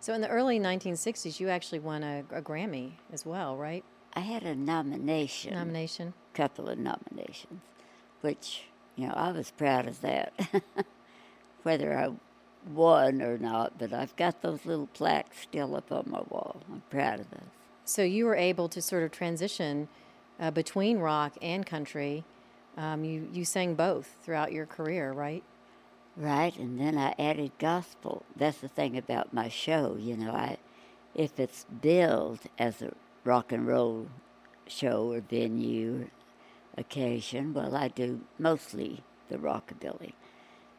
So 0.00 0.14
in 0.14 0.22
the 0.22 0.28
early 0.28 0.58
1960s, 0.58 1.40
you 1.40 1.50
actually 1.50 1.78
won 1.78 2.02
a, 2.02 2.24
a 2.32 2.40
Grammy 2.40 2.92
as 3.12 3.26
well, 3.26 3.54
right? 3.56 3.84
I 4.14 4.20
had 4.20 4.44
a 4.44 4.54
nomination. 4.54 5.52
Nomination. 5.52 6.14
Couple 6.32 6.68
of 6.68 6.78
nominations, 6.78 7.60
which 8.22 8.64
you 8.96 9.06
know 9.06 9.14
I 9.14 9.32
was 9.32 9.50
proud 9.50 9.86
of 9.86 10.00
that. 10.00 10.32
Whether 11.62 11.96
I 11.96 12.10
won 12.72 13.22
or 13.22 13.38
not, 13.38 13.78
but 13.78 13.92
I've 13.92 14.16
got 14.16 14.42
those 14.42 14.64
little 14.64 14.86
plaques 14.88 15.40
still 15.42 15.76
up 15.76 15.92
on 15.92 16.04
my 16.06 16.22
wall. 16.28 16.62
I'm 16.70 16.82
proud 16.90 17.20
of 17.20 17.30
those. 17.30 17.40
So 17.84 18.02
you 18.02 18.24
were 18.24 18.36
able 18.36 18.68
to 18.68 18.80
sort 18.80 19.02
of 19.02 19.10
transition 19.10 19.88
uh, 20.38 20.50
between 20.50 20.98
rock 20.98 21.36
and 21.42 21.66
country. 21.66 22.24
Um, 22.76 23.04
you 23.04 23.28
you 23.32 23.44
sang 23.44 23.74
both 23.74 24.08
throughout 24.22 24.52
your 24.52 24.66
career, 24.66 25.12
right? 25.12 25.42
Right, 26.16 26.56
and 26.58 26.78
then 26.78 26.98
I 26.98 27.14
added 27.18 27.52
gospel. 27.58 28.24
That's 28.36 28.58
the 28.58 28.68
thing 28.68 28.96
about 28.96 29.32
my 29.32 29.48
show, 29.48 29.96
you 29.98 30.16
know. 30.16 30.32
I, 30.32 30.58
if 31.14 31.38
it's 31.38 31.64
billed 31.80 32.40
as 32.58 32.82
a 32.82 32.92
rock 33.24 33.52
and 33.52 33.66
roll 33.66 34.06
show 34.66 35.12
or 35.12 35.20
venue 35.20 36.08
occasion, 36.80 37.54
well, 37.54 37.76
I 37.76 37.88
do 37.88 38.20
mostly 38.38 39.02
the 39.28 39.36
rockabilly, 39.36 40.14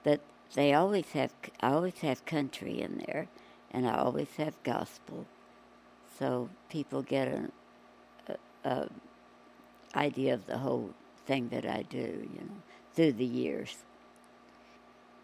but 0.03 0.19
they 0.55 0.73
always 0.73 1.11
have. 1.11 1.31
I 1.61 1.71
always 1.71 1.99
have 1.99 2.25
country 2.25 2.81
in 2.81 3.03
there, 3.07 3.27
and 3.71 3.87
I 3.87 3.97
always 3.97 4.35
have 4.37 4.61
gospel, 4.63 5.25
so 6.19 6.49
people 6.69 7.01
get 7.01 7.27
an 7.27 7.51
a, 8.27 8.69
a 8.69 8.89
idea 9.95 10.33
of 10.33 10.45
the 10.47 10.57
whole 10.57 10.93
thing 11.25 11.49
that 11.49 11.65
I 11.65 11.83
do, 11.83 11.97
you 12.33 12.39
know, 12.39 12.61
through 12.93 13.13
the 13.13 13.25
years. 13.25 13.77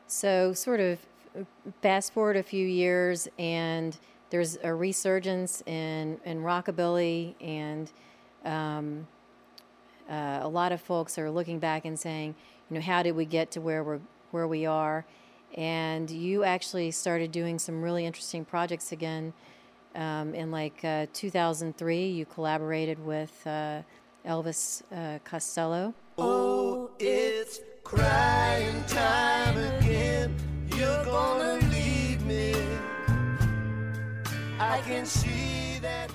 So 0.08 0.54
sort 0.54 0.80
of 0.80 1.00
fast 1.82 2.14
forward 2.14 2.38
a 2.38 2.44
few 2.44 2.66
years, 2.66 3.28
and 3.38 3.98
there's 4.30 4.58
a 4.64 4.74
resurgence 4.74 5.62
in 5.66 6.20
in 6.24 6.42
rockabilly, 6.42 7.36
and 7.42 7.92
um, 8.46 9.08
uh, 10.10 10.40
a 10.42 10.48
lot 10.48 10.72
of 10.72 10.82
folks 10.82 11.18
are 11.18 11.30
looking 11.30 11.60
back 11.60 11.86
and 11.86 12.00
saying, 12.00 12.36
you 12.70 12.76
know, 12.76 12.82
how 12.82 13.04
did 13.04 13.16
we 13.16 13.26
get 13.26 13.52
to 13.52 13.62
where 13.62 13.84
we're 13.84 14.00
where 14.32 14.48
we 14.48 14.66
are? 14.66 15.06
And 15.56 16.10
you 16.10 16.44
actually 16.44 16.92
started 16.92 17.32
doing 17.32 17.60
some 17.60 17.82
really 17.82 18.06
interesting 18.06 18.46
projects 18.46 18.92
again. 18.92 19.34
Um, 19.96 20.36
in 20.36 20.52
like 20.52 20.84
uh, 20.84 21.08
2003, 21.14 22.08
you 22.08 22.26
collaborated 22.26 23.04
with 23.04 23.48
uh, 23.48 23.82
Elvis 24.26 24.84
uh, 24.92 25.20
Costello. 25.24 25.94
Oh, 26.18 26.92
it's 27.00 27.62
crying 27.84 28.84
time 28.86 29.58
again. 29.58 30.36
You're 30.76 31.04
gonna 31.06 31.66
leave 31.70 32.24
me. 32.26 32.54
I 34.60 34.82
can 34.86 35.06
see 35.06 35.80
that. 35.82 36.12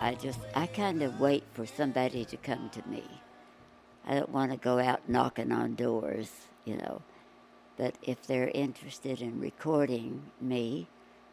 I 0.00 0.14
just, 0.14 0.38
I 0.54 0.66
kind 0.66 1.02
of 1.02 1.18
wait 1.18 1.44
for 1.54 1.66
somebody 1.66 2.24
to 2.26 2.36
come 2.36 2.68
to 2.70 2.88
me. 2.88 3.02
I 4.06 4.14
don't 4.14 4.30
want 4.30 4.50
to 4.52 4.56
go 4.56 4.78
out 4.78 5.08
knocking 5.08 5.52
on 5.52 5.74
doors, 5.74 6.30
you 6.64 6.76
know. 6.76 7.02
But 7.76 7.94
if 8.02 8.26
they're 8.26 8.50
interested 8.54 9.20
in 9.20 9.40
recording 9.40 10.24
me, 10.40 10.88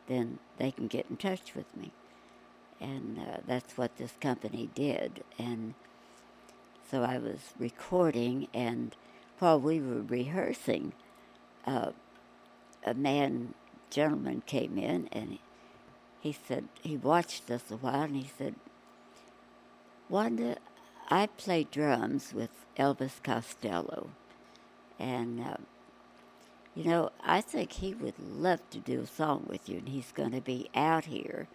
then 0.08 0.40
they 0.58 0.72
can 0.72 0.88
get 0.88 1.06
in 1.10 1.18
touch 1.18 1.54
with 1.56 1.76
me. 1.76 1.92
And 2.80 3.20
uh, 3.20 3.38
that's 3.46 3.78
what 3.78 3.98
this 3.98 4.14
company 4.20 4.70
did. 4.74 5.24
And 5.38 5.76
so 6.90 7.04
I 7.04 7.20
was 7.20 7.54
recording, 7.60 8.48
and 8.54 8.96
while 9.40 9.60
we 9.60 9.80
were 9.80 10.02
rehearsing, 10.02 10.94
uh, 11.66 11.92
a 12.86 12.94
man, 12.94 13.54
gentleman 13.90 14.42
came 14.46 14.78
in 14.78 15.10
and 15.12 15.38
he, 16.22 16.32
said, 16.32 16.66
he 16.82 16.98
watched 16.98 17.50
us 17.52 17.64
a 17.70 17.76
while 17.76 18.04
and 18.04 18.16
he 18.16 18.30
said, 18.38 18.56
Wanda, 20.10 20.58
I 21.12 21.28
play 21.28 21.68
drums 21.70 22.34
with 22.34 22.52
Elvis 22.78 23.22
Costello. 23.22 24.12
And, 24.98 25.42
uh, 25.42 25.58
you 26.74 26.86
know, 26.86 27.10
I 27.22 27.42
think 27.42 27.74
he 27.74 27.94
would 27.94 28.18
love 28.18 28.62
to 28.70 28.80
do 28.80 29.02
a 29.02 29.08
song 29.08 29.46
with 29.50 29.68
you, 29.68 29.80
and 29.80 29.90
he's 29.90 30.14
going 30.14 30.32
to 30.32 30.40
be 30.40 30.70
out 30.74 31.06
here 31.06 31.50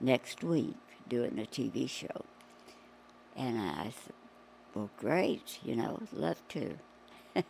next 0.00 0.44
week 0.44 0.76
doing 1.08 1.40
a 1.40 1.42
TV 1.42 1.90
show. 1.90 2.24
And 3.36 3.58
I 3.58 3.86
said, 3.86 4.14
Well, 4.74 4.90
great, 4.96 5.58
you 5.64 5.74
know, 5.74 6.02
love 6.12 6.46
to. 6.50 6.78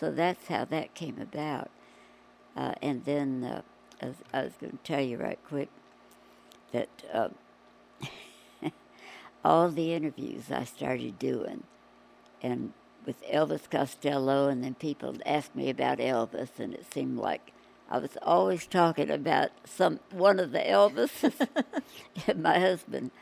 so 0.00 0.10
that's 0.10 0.46
how 0.46 0.64
that 0.64 0.94
came 0.94 1.20
about. 1.20 1.70
Uh, 2.56 2.72
and 2.80 3.04
then 3.04 3.44
uh, 3.44 3.60
I 4.00 4.06
was, 4.06 4.16
was 4.32 4.52
going 4.58 4.78
to 4.78 4.78
tell 4.82 5.02
you 5.02 5.18
right 5.18 5.38
quick 5.46 5.68
that 6.72 6.88
uh, 7.12 7.28
all 9.46 9.70
the 9.70 9.94
interviews 9.94 10.50
I 10.50 10.64
started 10.64 11.20
doing, 11.20 11.62
and 12.42 12.72
with 13.06 13.24
Elvis 13.28 13.70
Costello, 13.70 14.48
and 14.48 14.64
then 14.64 14.74
people 14.74 15.14
asked 15.24 15.54
me 15.54 15.70
about 15.70 15.98
Elvis, 15.98 16.58
and 16.58 16.74
it 16.74 16.92
seemed 16.92 17.16
like 17.16 17.52
I 17.88 17.98
was 17.98 18.18
always 18.22 18.66
talking 18.66 19.08
about 19.08 19.50
some 19.64 20.00
one 20.10 20.40
of 20.40 20.50
the 20.50 20.58
Elvises. 20.58 21.46
and 22.26 22.42
my 22.42 22.58
husband 22.58 23.12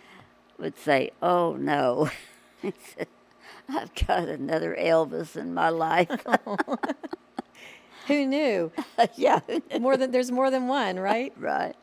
would 0.59 0.79
say, 0.79 1.11
"Oh 1.21 1.57
no," 1.57 2.09
"I've 3.69 3.95
got 3.95 4.27
another 4.27 4.75
Elvis 4.81 5.37
in 5.37 5.53
my 5.53 5.69
life." 5.69 6.09
Who 8.07 8.27
knew? 8.27 8.73
yeah, 9.17 9.41
more 9.79 9.99
than 9.99 10.11
there's 10.11 10.33
more 10.33 10.51
than 10.51 10.69
one, 10.69 10.99
right? 10.99 11.35
right. 11.39 11.77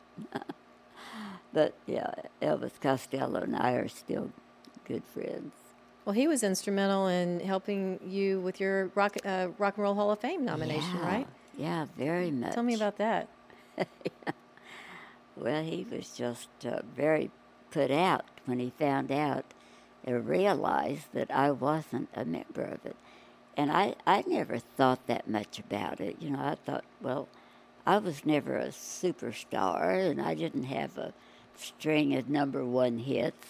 But 1.52 1.74
yeah, 1.86 2.12
Elvis 2.40 2.80
Costello 2.80 3.40
and 3.40 3.56
I 3.56 3.72
are 3.72 3.88
still 3.88 4.30
good 4.86 5.02
friends. 5.04 5.52
Well, 6.04 6.14
he 6.14 6.26
was 6.26 6.42
instrumental 6.42 7.06
in 7.06 7.40
helping 7.40 8.00
you 8.04 8.40
with 8.40 8.58
your 8.58 8.86
rock 8.94 9.16
uh, 9.24 9.48
rock 9.58 9.76
and 9.76 9.84
roll 9.84 9.94
Hall 9.94 10.10
of 10.10 10.20
Fame 10.20 10.44
nomination, 10.44 10.96
Yeah, 10.96 11.06
right? 11.06 11.26
Yeah, 11.56 11.86
very 11.96 12.30
much. 12.30 12.54
Tell 12.54 12.64
me 12.64 12.74
about 12.74 12.98
that. 12.98 13.28
Well, 15.36 15.62
he 15.64 15.86
was 15.90 16.10
just 16.10 16.48
uh, 16.64 16.80
very 16.94 17.30
put 17.70 17.90
out 17.90 18.24
when 18.44 18.58
he 18.58 18.72
found 18.78 19.10
out 19.10 19.44
and 20.04 20.28
realized 20.28 21.06
that 21.14 21.30
I 21.30 21.50
wasn't 21.50 22.10
a 22.14 22.24
member 22.24 22.62
of 22.62 22.84
it. 22.84 22.96
And 23.56 23.70
I, 23.70 23.94
I 24.06 24.24
never 24.26 24.58
thought 24.58 25.06
that 25.06 25.28
much 25.28 25.58
about 25.58 26.00
it. 26.00 26.16
You 26.20 26.30
know, 26.30 26.40
I 26.40 26.54
thought, 26.54 26.84
well, 27.00 27.28
I 27.86 27.98
was 27.98 28.24
never 28.24 28.56
a 28.56 28.68
superstar 28.68 30.10
and 30.10 30.20
I 30.20 30.34
didn't 30.34 30.64
have 30.64 30.96
a 30.98 31.12
string 31.56 32.14
of 32.14 32.28
number 32.28 32.64
one 32.64 32.98
hits. 32.98 33.46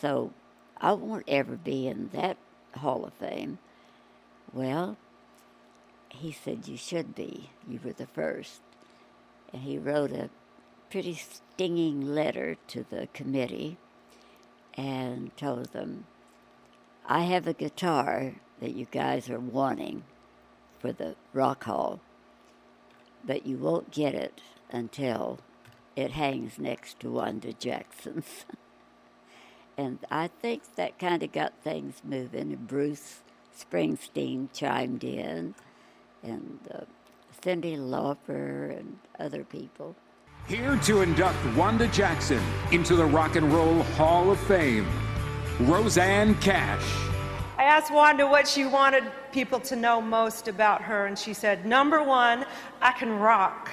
So 0.00 0.32
I 0.80 0.92
won't 0.92 1.24
ever 1.28 1.56
be 1.56 1.86
in 1.86 2.10
that 2.12 2.36
Hall 2.76 3.04
of 3.04 3.12
Fame. 3.14 3.58
Well, 4.52 4.96
he 6.10 6.32
said, 6.32 6.68
You 6.68 6.76
should 6.76 7.14
be. 7.14 7.50
You 7.68 7.80
were 7.84 7.92
the 7.92 8.06
first. 8.06 8.60
And 9.52 9.62
he 9.62 9.78
wrote 9.78 10.12
a 10.12 10.30
pretty 10.90 11.14
stinging 11.14 12.14
letter 12.14 12.56
to 12.68 12.84
the 12.88 13.08
committee 13.12 13.76
and 14.74 15.36
told 15.36 15.72
them, 15.72 16.06
I 17.06 17.22
have 17.22 17.46
a 17.46 17.52
guitar 17.52 18.34
that 18.60 18.74
you 18.74 18.86
guys 18.90 19.28
are 19.28 19.40
wanting 19.40 20.04
for 20.78 20.92
the 20.92 21.16
Rock 21.32 21.64
Hall, 21.64 22.00
but 23.24 23.46
you 23.46 23.56
won't 23.56 23.90
get 23.90 24.14
it 24.14 24.40
until 24.70 25.38
it 25.96 26.12
hangs 26.12 26.58
next 26.58 27.00
to 27.00 27.10
Wanda 27.10 27.52
Jackson's. 27.52 28.44
and 29.76 29.98
I 30.10 30.28
think 30.28 30.62
that 30.76 30.98
kind 30.98 31.22
of 31.22 31.32
got 31.32 31.52
things 31.62 32.00
moving. 32.04 32.52
And 32.52 32.66
Bruce 32.66 33.20
Springsteen 33.58 34.48
chimed 34.52 35.04
in, 35.04 35.54
and 36.22 36.58
uh, 36.72 36.80
Cyndi 37.42 37.76
Lauper 37.76 38.76
and 38.78 38.98
other 39.18 39.44
people. 39.44 39.94
Here 40.46 40.76
to 40.84 41.02
induct 41.02 41.38
Wanda 41.56 41.86
Jackson 41.88 42.42
into 42.72 42.96
the 42.96 43.04
Rock 43.04 43.36
and 43.36 43.52
Roll 43.52 43.82
Hall 43.82 44.30
of 44.30 44.40
Fame, 44.40 44.86
Rosanne 45.60 46.34
Cash. 46.36 46.84
I 47.58 47.64
asked 47.64 47.92
Wanda 47.92 48.26
what 48.26 48.48
she 48.48 48.64
wanted 48.64 49.04
people 49.30 49.60
to 49.60 49.76
know 49.76 50.00
most 50.00 50.48
about 50.48 50.82
her, 50.82 51.06
and 51.06 51.16
she 51.16 51.32
said, 51.32 51.64
Number 51.64 52.02
one, 52.02 52.44
I 52.80 52.90
can 52.92 53.20
rock. 53.20 53.70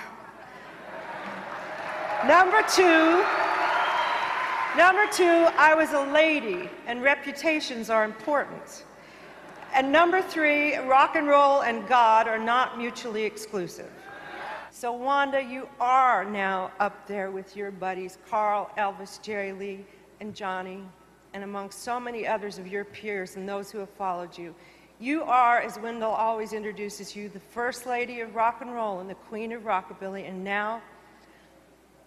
Number 2.27 2.61
two, 2.63 3.23
number 4.75 5.07
two, 5.09 5.47
I 5.57 5.73
was 5.73 5.93
a 5.93 6.01
lady, 6.11 6.69
and 6.85 7.01
reputations 7.01 7.89
are 7.89 8.03
important. 8.03 8.83
And 9.73 9.89
number 9.89 10.21
three, 10.21 10.75
rock 10.75 11.15
and 11.15 11.29
roll 11.29 11.61
and 11.61 11.87
God 11.87 12.27
are 12.27 12.37
not 12.37 12.77
mutually 12.77 13.23
exclusive. 13.23 13.89
So, 14.69 14.91
Wanda, 14.91 15.41
you 15.41 15.69
are 15.79 16.25
now 16.25 16.71
up 16.81 17.07
there 17.07 17.31
with 17.31 17.55
your 17.55 17.71
buddies 17.71 18.17
Carl, 18.29 18.69
Elvis, 18.77 19.21
Jerry 19.21 19.53
Lee, 19.53 19.85
and 20.19 20.35
Johnny, 20.35 20.83
and 21.33 21.45
among 21.45 21.71
so 21.71 22.01
many 22.01 22.27
others 22.27 22.57
of 22.57 22.67
your 22.67 22.83
peers 22.83 23.37
and 23.37 23.47
those 23.47 23.71
who 23.71 23.79
have 23.79 23.89
followed 23.91 24.37
you. 24.37 24.53
You 24.99 25.23
are, 25.23 25.61
as 25.61 25.79
Wendell 25.79 26.11
always 26.11 26.51
introduces 26.51 27.15
you, 27.15 27.29
the 27.29 27.39
first 27.39 27.85
lady 27.85 28.19
of 28.19 28.35
rock 28.35 28.59
and 28.59 28.73
roll 28.73 28.99
and 28.99 29.09
the 29.09 29.15
queen 29.15 29.53
of 29.53 29.63
rockabilly, 29.63 30.27
and 30.27 30.43
now 30.43 30.81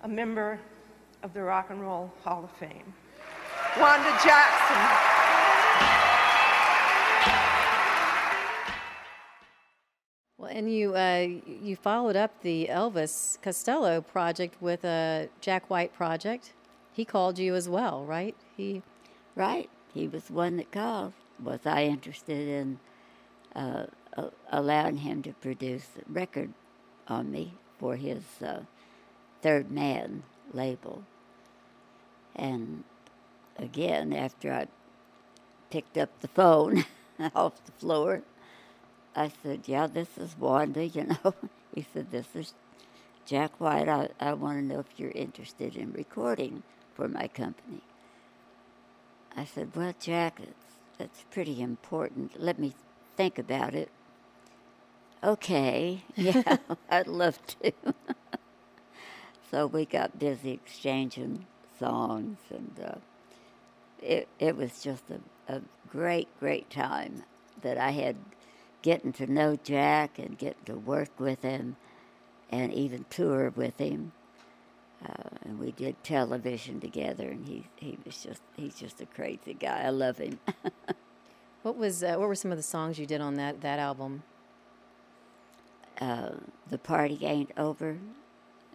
a 0.03 0.09
member 0.09 0.59
of 1.23 1.33
the 1.35 1.43
Rock 1.43 1.71
and 1.71 1.81
Roll 1.81 2.13
Hall 2.25 2.45
of 2.45 2.51
Fame. 2.53 2.93
Wanda 3.79 4.11
Jackson. 4.23 5.09
Well, 10.39 10.51
and 10.51 10.73
you 10.73 10.95
uh, 10.95 11.27
you 11.47 11.77
followed 11.77 12.17
up 12.17 12.43
the 12.43 12.69
Elvis 12.71 13.41
Costello 13.43 14.01
project 14.01 14.61
with 14.61 14.85
a 14.85 15.29
Jack 15.41 15.71
White 15.71 15.93
project. 15.95 16.53
He 16.93 17.05
called 17.05 17.39
you 17.39 17.55
as 17.55 17.69
well, 17.69 18.05
right? 18.05 18.35
He 18.57 18.83
Right. 19.35 19.71
He 19.95 20.09
was 20.09 20.25
the 20.25 20.33
one 20.35 20.57
that 20.59 20.71
called. 20.73 21.13
Was 21.43 21.61
I 21.65 21.85
interested 21.85 22.49
in 22.49 22.79
uh, 23.55 23.87
a- 24.15 24.31
allowing 24.51 24.99
him 24.99 25.23
to 25.23 25.33
produce 25.33 25.87
a 25.99 26.13
record 26.13 26.53
on 27.09 27.31
me 27.31 27.55
for 27.79 27.97
his 27.97 28.23
uh, 28.45 28.61
Third 29.43 29.71
Man 29.71 30.23
label? 30.53 31.05
And 32.35 32.85
again, 33.59 34.13
after 34.13 34.53
I 34.53 34.69
picked 35.71 35.99
up 35.99 36.11
the 36.21 36.29
phone 36.29 36.85
off 37.35 37.65
the 37.65 37.73
floor, 37.73 38.23
I 39.15 39.31
said, 39.43 39.63
Yeah, 39.67 39.87
this 39.87 40.17
is 40.19 40.37
Wanda, 40.39 40.87
you 40.89 41.05
know. 41.05 41.35
He 41.75 41.87
said, 41.93 42.11
This 42.11 42.27
is 42.35 42.55
Jack 43.27 43.61
White. 43.61 43.89
I, 43.89 44.09
I 44.21 44.33
want 44.35 44.59
to 44.59 44.65
know 44.65 44.81
if 44.81 44.99
you're 44.99 45.11
interested 45.13 45.77
in 45.77 45.93
recording 45.93 46.63
for 46.95 47.09
my 47.09 47.29
company. 47.29 47.83
I 49.37 49.45
said, 49.45 49.75
Well, 49.75 49.95
Jack, 50.01 50.41
it's, 50.43 50.77
that's 50.99 51.25
pretty 51.31 51.61
important. 51.61 52.41
Let 52.41 52.59
me 52.59 52.75
think 53.17 53.39
about 53.39 53.75
it. 53.75 53.91
Okay, 55.25 56.05
yeah, 56.17 56.57
I'd 56.91 57.07
love 57.07 57.39
to. 57.63 57.73
So 59.53 59.69
we 59.69 59.87
got 59.87 60.19
busy 60.19 60.53
exchanging 60.53 61.47
songs, 61.79 62.39
and 62.51 62.81
uh, 62.85 62.97
it, 64.03 64.29
it 64.41 64.57
was 64.57 64.83
just 64.83 65.05
a, 65.11 65.21
a 65.55 65.63
great, 65.91 66.29
great 66.41 66.71
time 66.71 67.25
that 67.63 67.79
I 67.79 67.91
had 67.91 68.17
getting 68.83 69.13
to 69.15 69.27
know 69.29 69.57
Jack 69.63 70.19
and 70.19 70.39
getting 70.39 70.65
to 70.67 70.77
work 70.77 71.21
with 71.21 71.43
him 71.43 71.77
and 72.51 72.73
even 72.73 73.05
tour 73.11 73.53
with 73.55 73.79
him. 73.79 74.13
Uh, 75.07 75.37
and 75.45 75.61
we 75.61 75.73
did 75.73 76.03
television 76.05 76.81
together, 76.81 77.29
and 77.29 77.47
he 77.47 77.65
he 77.77 77.99
was 78.07 78.23
just 78.23 78.43
he's 78.57 78.77
just 78.77 79.03
a 79.03 79.07
crazy 79.07 79.55
guy. 79.55 79.83
I 79.85 79.91
love 79.91 80.19
him. 80.19 80.41
what 81.63 81.77
was 81.77 82.03
uh, 82.03 82.15
what 82.17 82.29
were 82.29 82.37
some 82.37 82.53
of 82.53 82.59
the 82.59 82.63
songs 82.63 82.99
you 82.99 83.07
did 83.07 83.21
on 83.21 83.35
that 83.35 83.61
that 83.63 83.79
album? 83.81 84.23
uh, 86.03 86.31
the 86.69 86.79
party 86.79 87.19
ain't 87.23 87.53
over. 87.57 87.99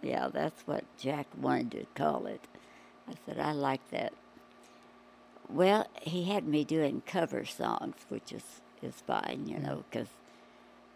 Yeah, 0.02 0.30
that's 0.32 0.62
what 0.68 0.84
Jack 0.98 1.28
wanted 1.39 1.72
to 1.72 1.86
call 1.95 2.28
it. 2.28 2.41
I 3.10 3.14
said 3.26 3.39
I 3.39 3.52
like 3.54 3.88
that. 3.91 4.14
Well, 5.50 5.88
he 6.02 6.26
had 6.26 6.45
me 6.48 6.64
doing 6.64 7.02
cover 7.06 7.45
songs, 7.45 7.95
which 8.10 8.32
is 8.32 8.43
is 8.82 8.95
fine, 9.08 9.45
you 9.48 9.58
know, 9.58 9.84
because 9.89 10.10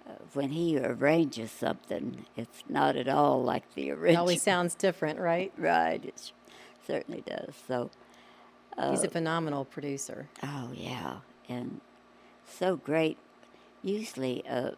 uh, 0.07 0.13
when 0.33 0.49
he 0.49 0.77
arranges 0.77 1.51
something, 1.51 2.25
it's 2.37 2.63
not 2.69 2.95
at 2.95 3.07
all 3.07 3.41
like 3.43 3.73
the 3.73 3.91
original. 3.91 4.11
It 4.13 4.17
always 4.17 4.41
sounds 4.41 4.75
different, 4.75 5.19
right? 5.19 5.51
Right, 5.57 6.03
it 6.05 6.31
certainly 6.85 7.23
does. 7.25 7.55
So 7.67 7.89
He's 8.89 9.03
a 9.03 9.07
uh, 9.07 9.11
phenomenal 9.11 9.65
producer. 9.65 10.29
Oh 10.43 10.71
yeah, 10.73 11.17
and 11.49 11.81
so 12.45 12.75
great 12.75 13.17
usually, 13.83 14.43
uh, 14.47 14.71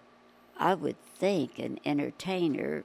I 0.57 0.73
would 0.73 0.99
think 1.15 1.59
an 1.59 1.79
entertainer 1.85 2.83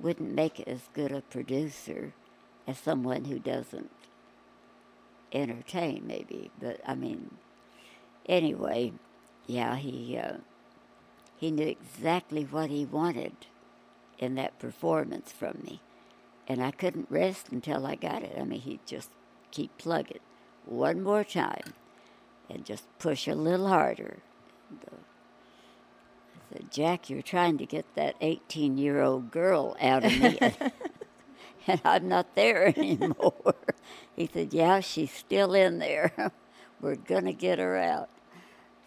wouldn't 0.00 0.34
make 0.34 0.60
as 0.60 0.88
good 0.94 1.12
a 1.12 1.20
producer 1.22 2.12
as 2.66 2.78
someone 2.78 3.24
who 3.24 3.38
doesn't 3.38 3.90
entertain, 5.32 6.06
maybe. 6.06 6.50
But 6.60 6.80
I 6.86 6.94
mean, 6.94 7.36
anyway, 8.26 8.92
yeah, 9.46 9.76
he 9.76 10.18
uh, 10.18 10.38
he 11.36 11.50
knew 11.50 11.66
exactly 11.66 12.44
what 12.44 12.70
he 12.70 12.84
wanted 12.84 13.34
in 14.18 14.34
that 14.34 14.58
performance 14.58 15.32
from 15.32 15.58
me, 15.62 15.80
and 16.46 16.62
I 16.62 16.70
couldn't 16.70 17.10
rest 17.10 17.48
until 17.50 17.86
I 17.86 17.94
got 17.94 18.22
it. 18.22 18.36
I 18.38 18.44
mean, 18.44 18.60
he'd 18.60 18.86
just 18.86 19.10
keep 19.50 19.76
plugging 19.78 20.20
one 20.66 21.02
more 21.02 21.24
time, 21.24 21.74
and 22.50 22.64
just 22.64 22.84
push 22.98 23.26
a 23.26 23.34
little 23.34 23.68
harder. 23.68 24.18
Said, 26.52 26.70
Jack, 26.70 27.10
you're 27.10 27.22
trying 27.22 27.58
to 27.58 27.66
get 27.66 27.86
that 27.94 28.16
18 28.20 28.78
year 28.78 29.00
old 29.00 29.30
girl 29.30 29.76
out 29.80 30.04
of 30.04 30.18
me. 30.18 30.38
and 31.66 31.80
I'm 31.84 32.08
not 32.08 32.34
there 32.34 32.66
anymore. 32.66 33.54
he 34.16 34.28
said, 34.32 34.52
Yeah, 34.52 34.80
she's 34.80 35.12
still 35.12 35.54
in 35.54 35.78
there. 35.78 36.12
We're 36.80 36.96
going 36.96 37.24
to 37.24 37.32
get 37.32 37.58
her 37.58 37.76
out. 37.76 38.08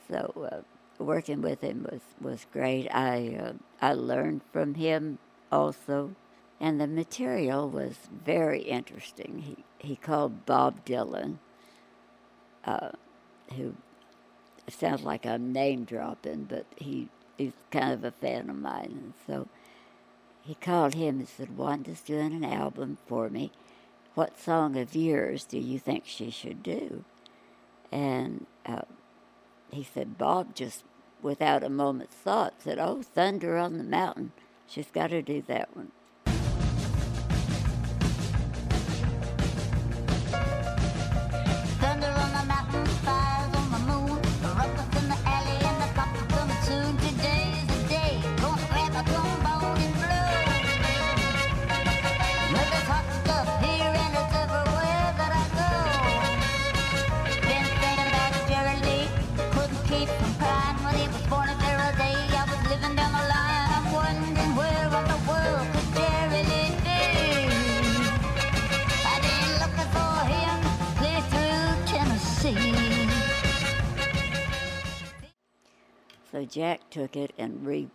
So, 0.09 0.49
uh, 0.51 1.03
working 1.03 1.41
with 1.41 1.61
him 1.61 1.87
was, 1.91 2.01
was 2.19 2.45
great. 2.51 2.87
I, 2.89 3.37
uh, 3.41 3.53
I 3.81 3.93
learned 3.93 4.41
from 4.51 4.75
him 4.75 5.19
also. 5.51 6.15
And 6.59 6.79
the 6.79 6.87
material 6.87 7.67
was 7.69 7.95
very 8.23 8.61
interesting. 8.61 9.39
He, 9.39 9.87
he 9.87 9.95
called 9.95 10.45
Bob 10.45 10.85
Dylan, 10.85 11.37
uh, 12.63 12.91
who 13.55 13.73
sounds 14.69 15.01
like 15.01 15.25
I'm 15.25 15.51
name 15.51 15.85
dropping, 15.85 16.43
but 16.43 16.65
he 16.75 17.09
he's 17.41 17.53
kind 17.71 17.91
of 17.91 18.03
a 18.03 18.11
fan 18.11 18.49
of 18.49 18.55
mine. 18.55 18.99
And 19.03 19.13
so 19.25 19.47
he 20.41 20.55
called 20.55 20.93
him 20.93 21.19
and 21.19 21.27
said, 21.27 21.57
Wanda's 21.57 22.01
doing 22.01 22.33
an 22.33 22.45
album 22.45 22.97
for 23.07 23.29
me. 23.29 23.51
What 24.13 24.39
song 24.39 24.77
of 24.77 24.95
yours 24.95 25.45
do 25.45 25.57
you 25.57 25.79
think 25.79 26.03
she 26.05 26.29
should 26.29 26.61
do? 26.61 27.03
And 27.91 28.45
uh, 28.65 28.81
he 29.71 29.83
said, 29.83 30.17
Bob 30.17 30.53
just, 30.55 30.83
without 31.21 31.63
a 31.63 31.69
moment's 31.69 32.15
thought, 32.15 32.61
said, 32.61 32.77
Oh, 32.77 33.01
Thunder 33.01 33.57
on 33.57 33.77
the 33.77 33.83
Mountain. 33.83 34.31
She's 34.67 34.91
got 34.91 35.07
to 35.07 35.21
do 35.21 35.41
that 35.47 35.75
one. 35.75 35.91
So 76.41 76.45
Jack 76.47 76.89
took 76.89 77.15
it 77.15 77.33
and 77.37 77.63
re, 77.63 77.87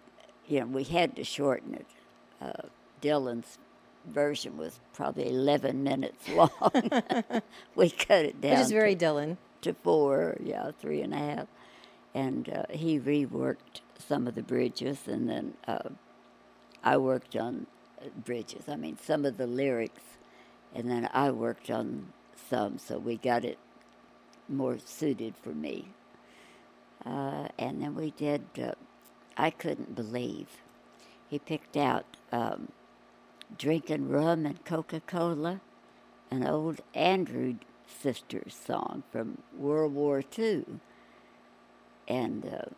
you 0.47 0.61
know, 0.61 0.67
we 0.67 0.85
had 0.85 1.17
to 1.17 1.25
shorten 1.25 1.75
it. 1.75 1.87
Uh, 2.41 2.69
Dylan's 3.03 3.59
version 4.07 4.57
was 4.57 4.79
probably 4.93 5.29
11 5.29 5.83
minutes 5.83 6.29
long. 6.33 6.51
we 7.75 7.91
cut 7.91 8.25
it 8.25 8.41
down. 8.41 8.53
Which 8.53 8.61
is 8.61 8.71
very 8.71 8.95
to, 8.95 9.05
Dylan. 9.05 9.37
To 9.63 9.75
four, 9.75 10.37
yeah, 10.41 10.71
three 10.81 11.01
and 11.01 11.13
a 11.13 11.19
half. 11.19 11.47
And 12.15 12.49
uh, 12.49 12.63
he 12.71 13.01
reworked 13.01 13.81
some 13.99 14.29
of 14.29 14.37
the 14.37 14.45
bridges, 14.45 15.09
and 15.09 15.29
then 15.29 15.55
uh, 15.67 15.89
I 16.85 16.99
worked 16.99 17.35
on 17.35 17.67
bridges. 18.25 18.69
I 18.69 18.77
mean, 18.77 18.97
some 19.03 19.25
of 19.25 19.39
the 19.39 19.49
lyrics, 19.49 20.03
and 20.73 20.89
then 20.89 21.11
I 21.13 21.33
worked 21.33 21.69
on 21.69 22.13
some, 22.49 22.79
so 22.79 22.97
we 22.99 23.17
got 23.17 23.45
it 23.45 23.59
more 24.49 24.79
suited 24.79 25.35
for 25.43 25.51
me. 25.51 25.89
Uh, 27.07 27.49
and 27.59 27.81
then 27.81 27.95
we 27.95 28.11
did, 28.11 28.45
uh, 28.61 28.73
I 29.37 29.51
couldn't 29.51 29.95
believe. 29.95 30.49
He 31.29 31.39
picked 31.39 31.77
out 31.77 32.05
um, 32.33 32.69
Drinking 33.57 34.09
Rum 34.09 34.45
and 34.45 34.65
Coca 34.65 35.01
Cola, 35.01 35.61
an 36.31 36.47
old 36.47 36.81
Andrews 36.95 37.57
Sisters 37.87 38.57
song 38.67 39.05
from 39.13 39.39
World 39.57 39.95
War 39.95 40.23
II. 40.37 40.65
And 42.09 42.47
uh, 42.47 42.71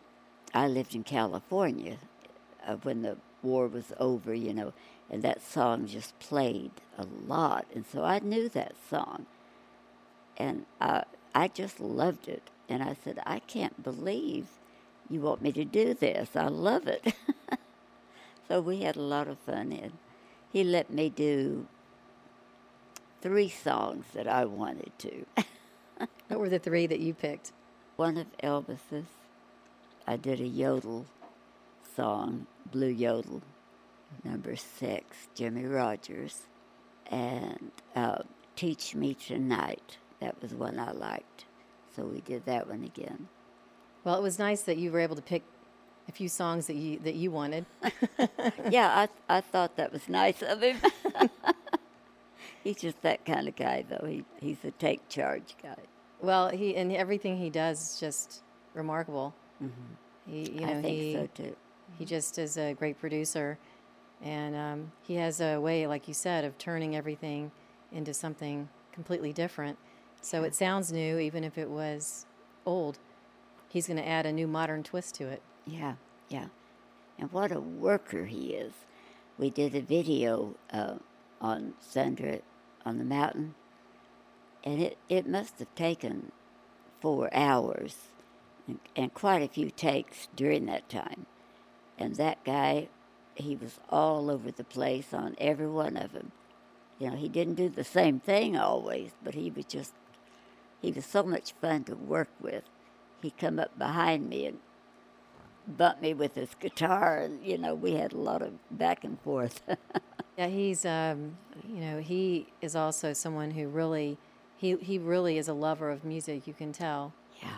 I 0.53 0.67
lived 0.67 0.93
in 0.93 1.03
California 1.03 1.97
uh, 2.67 2.75
when 2.75 3.01
the 3.01 3.17
war 3.41 3.67
was 3.67 3.93
over, 3.99 4.33
you 4.33 4.53
know, 4.53 4.73
and 5.09 5.23
that 5.23 5.41
song 5.41 5.87
just 5.87 6.17
played 6.19 6.71
a 6.97 7.05
lot. 7.25 7.65
And 7.73 7.85
so 7.85 8.03
I 8.03 8.19
knew 8.19 8.49
that 8.49 8.73
song. 8.89 9.25
And 10.37 10.65
I, 10.79 11.03
I 11.33 11.47
just 11.47 11.79
loved 11.79 12.27
it. 12.27 12.49
And 12.69 12.83
I 12.83 12.95
said, 13.03 13.19
I 13.25 13.39
can't 13.39 13.83
believe 13.83 14.47
you 15.09 15.21
want 15.21 15.41
me 15.41 15.51
to 15.53 15.65
do 15.65 15.93
this. 15.93 16.29
I 16.35 16.47
love 16.47 16.87
it. 16.87 17.13
so 18.47 18.61
we 18.61 18.81
had 18.81 18.95
a 18.95 19.01
lot 19.01 19.27
of 19.27 19.39
fun. 19.39 19.71
And 19.71 19.93
he 20.53 20.63
let 20.63 20.91
me 20.91 21.09
do 21.09 21.65
three 23.21 23.49
songs 23.49 24.05
that 24.13 24.27
I 24.27 24.45
wanted 24.45 24.91
to. 24.99 25.25
What 26.29 26.39
were 26.39 26.49
the 26.49 26.59
three 26.59 26.85
that 26.85 26.99
you 26.99 27.15
picked? 27.15 27.51
One 27.95 28.15
of 28.15 28.27
Elvis's. 28.37 29.07
I 30.07 30.15
did 30.15 30.39
a 30.39 30.47
yodel 30.47 31.07
song, 31.95 32.45
Blue 32.71 32.87
Yodel, 32.87 33.41
number 34.23 34.55
six, 34.55 35.27
Jimmie 35.33 35.65
Rodgers, 35.65 36.43
and 37.07 37.71
uh, 37.95 38.19
Teach 38.55 38.93
Me 38.93 39.15
Tonight. 39.15 39.97
That 40.21 40.39
was 40.41 40.53
one 40.53 40.79
I 40.79 40.91
liked. 40.91 41.45
So 41.95 42.03
we 42.03 42.21
did 42.21 42.45
that 42.45 42.67
one 42.67 42.83
again. 42.83 43.27
Well, 44.03 44.15
it 44.15 44.21
was 44.21 44.39
nice 44.39 44.61
that 44.63 44.77
you 44.77 44.91
were 44.91 44.99
able 44.99 45.15
to 45.15 45.21
pick 45.21 45.43
a 46.07 46.11
few 46.11 46.27
songs 46.27 46.67
that 46.67 46.75
you 46.75 46.99
that 46.99 47.15
you 47.15 47.31
wanted. 47.31 47.65
yeah, 48.69 49.07
I 49.29 49.37
I 49.37 49.41
thought 49.41 49.75
that 49.77 49.91
was 49.91 50.09
nice 50.09 50.41
of 50.41 50.61
him. 50.61 50.77
he's 52.63 52.77
just 52.77 53.01
that 53.01 53.25
kind 53.25 53.47
of 53.47 53.55
guy, 53.55 53.85
though. 53.87 54.05
He 54.05 54.25
he's 54.39 54.63
a 54.63 54.71
take 54.71 55.07
charge 55.09 55.55
guy. 55.61 55.75
Well, 56.21 56.49
he 56.49 56.75
and 56.75 56.91
everything 56.91 57.37
he 57.37 57.49
does 57.49 57.93
is 57.93 57.99
just 57.99 58.41
remarkable. 58.73 59.33
Mm-hmm. 59.61 60.31
He, 60.31 60.51
you 60.51 60.65
I 60.65 60.81
think 60.81 60.85
he, 60.85 61.13
so, 61.13 61.29
too. 61.33 61.55
He 61.97 62.05
just 62.05 62.37
is 62.37 62.57
a 62.57 62.73
great 62.73 62.99
producer, 62.99 63.57
and 64.21 64.55
um, 64.55 64.91
he 65.03 65.15
has 65.15 65.41
a 65.41 65.57
way, 65.57 65.87
like 65.87 66.07
you 66.07 66.13
said, 66.13 66.45
of 66.45 66.57
turning 66.57 66.95
everything 66.95 67.51
into 67.91 68.13
something 68.13 68.69
completely 68.91 69.33
different. 69.33 69.77
So 70.21 70.43
it 70.43 70.53
sounds 70.53 70.91
new, 70.91 71.17
even 71.17 71.43
if 71.43 71.57
it 71.57 71.69
was 71.69 72.25
old. 72.65 72.99
He's 73.69 73.87
going 73.87 73.97
to 73.97 74.07
add 74.07 74.25
a 74.25 74.31
new 74.31 74.47
modern 74.47 74.83
twist 74.83 75.15
to 75.15 75.27
it. 75.27 75.41
Yeah, 75.65 75.95
yeah. 76.27 76.47
And 77.17 77.31
what 77.31 77.51
a 77.51 77.59
worker 77.59 78.25
he 78.25 78.53
is. 78.53 78.73
We 79.37 79.49
did 79.49 79.75
a 79.75 79.81
video 79.81 80.55
uh, 80.71 80.95
on 81.39 81.73
Thunder 81.81 82.39
on 82.85 82.97
the 82.97 83.05
Mountain, 83.05 83.55
and 84.63 84.81
it, 84.81 84.97
it 85.07 85.27
must 85.27 85.59
have 85.59 85.73
taken 85.75 86.31
four 87.01 87.33
hours 87.33 87.95
and, 88.67 88.79
and 88.95 89.13
quite 89.13 89.41
a 89.41 89.47
few 89.47 89.69
takes 89.69 90.27
during 90.35 90.65
that 90.65 90.89
time. 90.89 91.25
And 91.97 92.15
that 92.15 92.43
guy, 92.43 92.89
he 93.35 93.55
was 93.55 93.79
all 93.89 94.29
over 94.29 94.51
the 94.51 94.63
place 94.63 95.13
on 95.13 95.35
every 95.37 95.67
one 95.67 95.97
of 95.97 96.13
them. 96.13 96.31
You 96.97 97.11
know, 97.11 97.15
he 97.15 97.29
didn't 97.29 97.55
do 97.55 97.69
the 97.69 97.83
same 97.83 98.19
thing 98.19 98.57
always, 98.57 99.11
but 99.23 99.35
he 99.35 99.49
was 99.49 99.65
just, 99.65 99.93
he 100.81 100.91
was 100.91 101.05
so 101.05 101.23
much 101.23 101.53
fun 101.61 101.83
to 101.85 101.95
work 101.95 102.29
with. 102.41 102.63
He'd 103.21 103.37
come 103.37 103.59
up 103.59 103.77
behind 103.77 104.29
me 104.29 104.45
and 104.45 104.59
bump 105.67 106.01
me 106.01 106.13
with 106.13 106.35
his 106.35 106.55
guitar, 106.59 107.17
and, 107.17 107.45
you 107.45 107.57
know, 107.57 107.75
we 107.75 107.93
had 107.93 108.13
a 108.13 108.17
lot 108.17 108.41
of 108.41 108.53
back 108.71 109.03
and 109.03 109.19
forth. 109.21 109.61
Yeah, 110.37 110.47
he's 110.47 110.85
um, 110.85 111.37
you 111.67 111.81
know 111.81 111.99
he 111.99 112.47
is 112.61 112.73
also 112.73 113.11
someone 113.11 113.51
who 113.51 113.67
really 113.67 114.17
he 114.55 114.77
he 114.77 114.97
really 114.97 115.37
is 115.37 115.49
a 115.49 115.53
lover 115.53 115.89
of 115.89 116.05
music. 116.05 116.47
You 116.47 116.53
can 116.53 116.71
tell. 116.71 117.11
Yeah. 117.41 117.49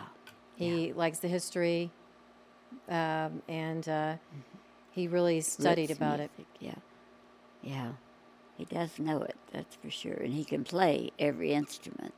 He 0.56 0.92
likes 0.92 1.20
the 1.20 1.28
history, 1.28 1.92
um, 2.88 3.40
and 3.48 3.88
uh, 3.88 4.14
he 4.90 5.06
really 5.06 5.40
studied 5.42 5.90
Lips 5.90 5.98
about 5.98 6.18
it. 6.18 6.30
Yeah. 6.58 6.74
Yeah. 7.62 7.92
He 8.56 8.64
does 8.64 8.98
know 8.98 9.22
it, 9.22 9.36
that's 9.52 9.76
for 9.76 9.90
sure. 9.90 10.14
And 10.14 10.32
he 10.32 10.44
can 10.44 10.64
play 10.64 11.10
every 11.18 11.52
instrument. 11.52 12.14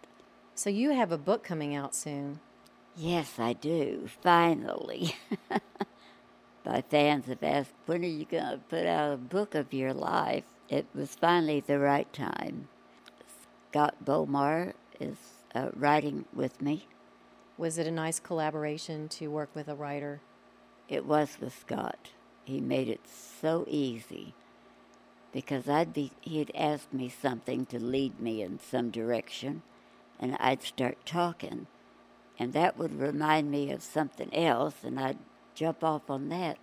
So 0.56 0.70
you 0.70 0.90
have 0.90 1.10
a 1.10 1.18
book 1.18 1.42
coming 1.42 1.74
out 1.74 1.96
soon. 1.96 2.38
Yes, 2.96 3.40
I 3.40 3.54
do. 3.54 4.08
Finally. 4.22 5.16
my 6.64 6.80
fans 6.80 7.26
have 7.26 7.42
asked, 7.42 7.72
when 7.86 8.04
are 8.04 8.08
you 8.08 8.24
going 8.24 8.44
to 8.44 8.60
put 8.68 8.86
out 8.86 9.12
a 9.12 9.16
book 9.16 9.56
of 9.56 9.72
your 9.72 9.92
life? 9.92 10.44
It 10.68 10.86
was 10.94 11.16
finally 11.16 11.58
the 11.58 11.80
right 11.80 12.10
time. 12.12 12.68
Scott 13.70 13.96
Bomar 14.04 14.74
is 15.00 15.16
uh, 15.56 15.70
writing 15.74 16.24
with 16.32 16.62
me. 16.62 16.86
Was 17.58 17.76
it 17.76 17.88
a 17.88 17.90
nice 17.90 18.20
collaboration 18.20 19.08
to 19.08 19.26
work 19.26 19.50
with 19.54 19.66
a 19.66 19.74
writer? 19.74 20.20
It 20.88 21.04
was 21.04 21.36
with 21.40 21.58
Scott. 21.58 22.10
He 22.44 22.60
made 22.60 22.88
it 22.88 23.00
so 23.08 23.64
easy 23.66 24.34
because 25.32 25.68
I'd 25.68 25.92
be 25.92 26.12
he'd 26.20 26.52
ask 26.54 26.92
me 26.92 27.08
something 27.08 27.66
to 27.66 27.80
lead 27.80 28.20
me 28.20 28.42
in 28.42 28.60
some 28.60 28.90
direction 28.90 29.62
and 30.20 30.36
I'd 30.40 30.62
start 30.62 30.98
talking 31.04 31.66
and 32.38 32.52
that 32.52 32.76
would 32.76 32.98
remind 32.98 33.50
me 33.50 33.70
of 33.70 33.82
something 33.82 34.32
else 34.34 34.76
and 34.82 34.98
I'd 34.98 35.18
jump 35.54 35.84
off 35.84 36.10
on 36.10 36.28
that. 36.30 36.58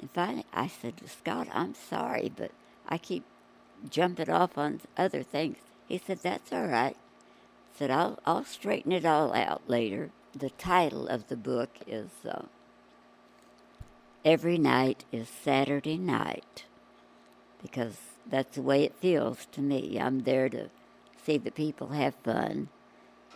And 0.00 0.10
finally 0.10 0.44
I 0.52 0.66
said 0.66 0.96
to 0.98 1.08
Scott, 1.08 1.48
I'm 1.52 1.74
sorry, 1.74 2.32
but 2.34 2.50
I 2.88 2.98
keep 2.98 3.24
jumping 3.88 4.30
off 4.30 4.58
on 4.58 4.80
other 4.96 5.22
things. 5.22 5.58
He 5.86 5.98
said, 5.98 6.20
That's 6.22 6.52
all 6.52 6.66
right. 6.66 6.96
I 6.96 7.78
said, 7.78 7.90
I'll, 7.90 8.18
I'll 8.26 8.44
straighten 8.44 8.92
it 8.92 9.04
all 9.04 9.34
out 9.34 9.62
later. 9.68 10.10
The 10.36 10.50
title 10.50 11.06
of 11.06 11.28
the 11.28 11.36
book 11.36 11.70
is 11.86 12.10
uh, 12.28 12.42
Every 14.24 14.58
Night 14.58 15.04
is 15.12 15.28
Saturday 15.28 15.98
Night 15.98 16.64
because 17.62 17.96
that's 18.26 18.56
the 18.56 18.62
way 18.62 18.82
it 18.84 18.96
feels 19.00 19.46
to 19.52 19.60
me. 19.60 19.98
I'm 20.00 20.20
there 20.20 20.48
to 20.48 20.70
see 21.24 21.38
the 21.38 21.50
people 21.50 21.88
have 21.88 22.14
fun 22.16 22.68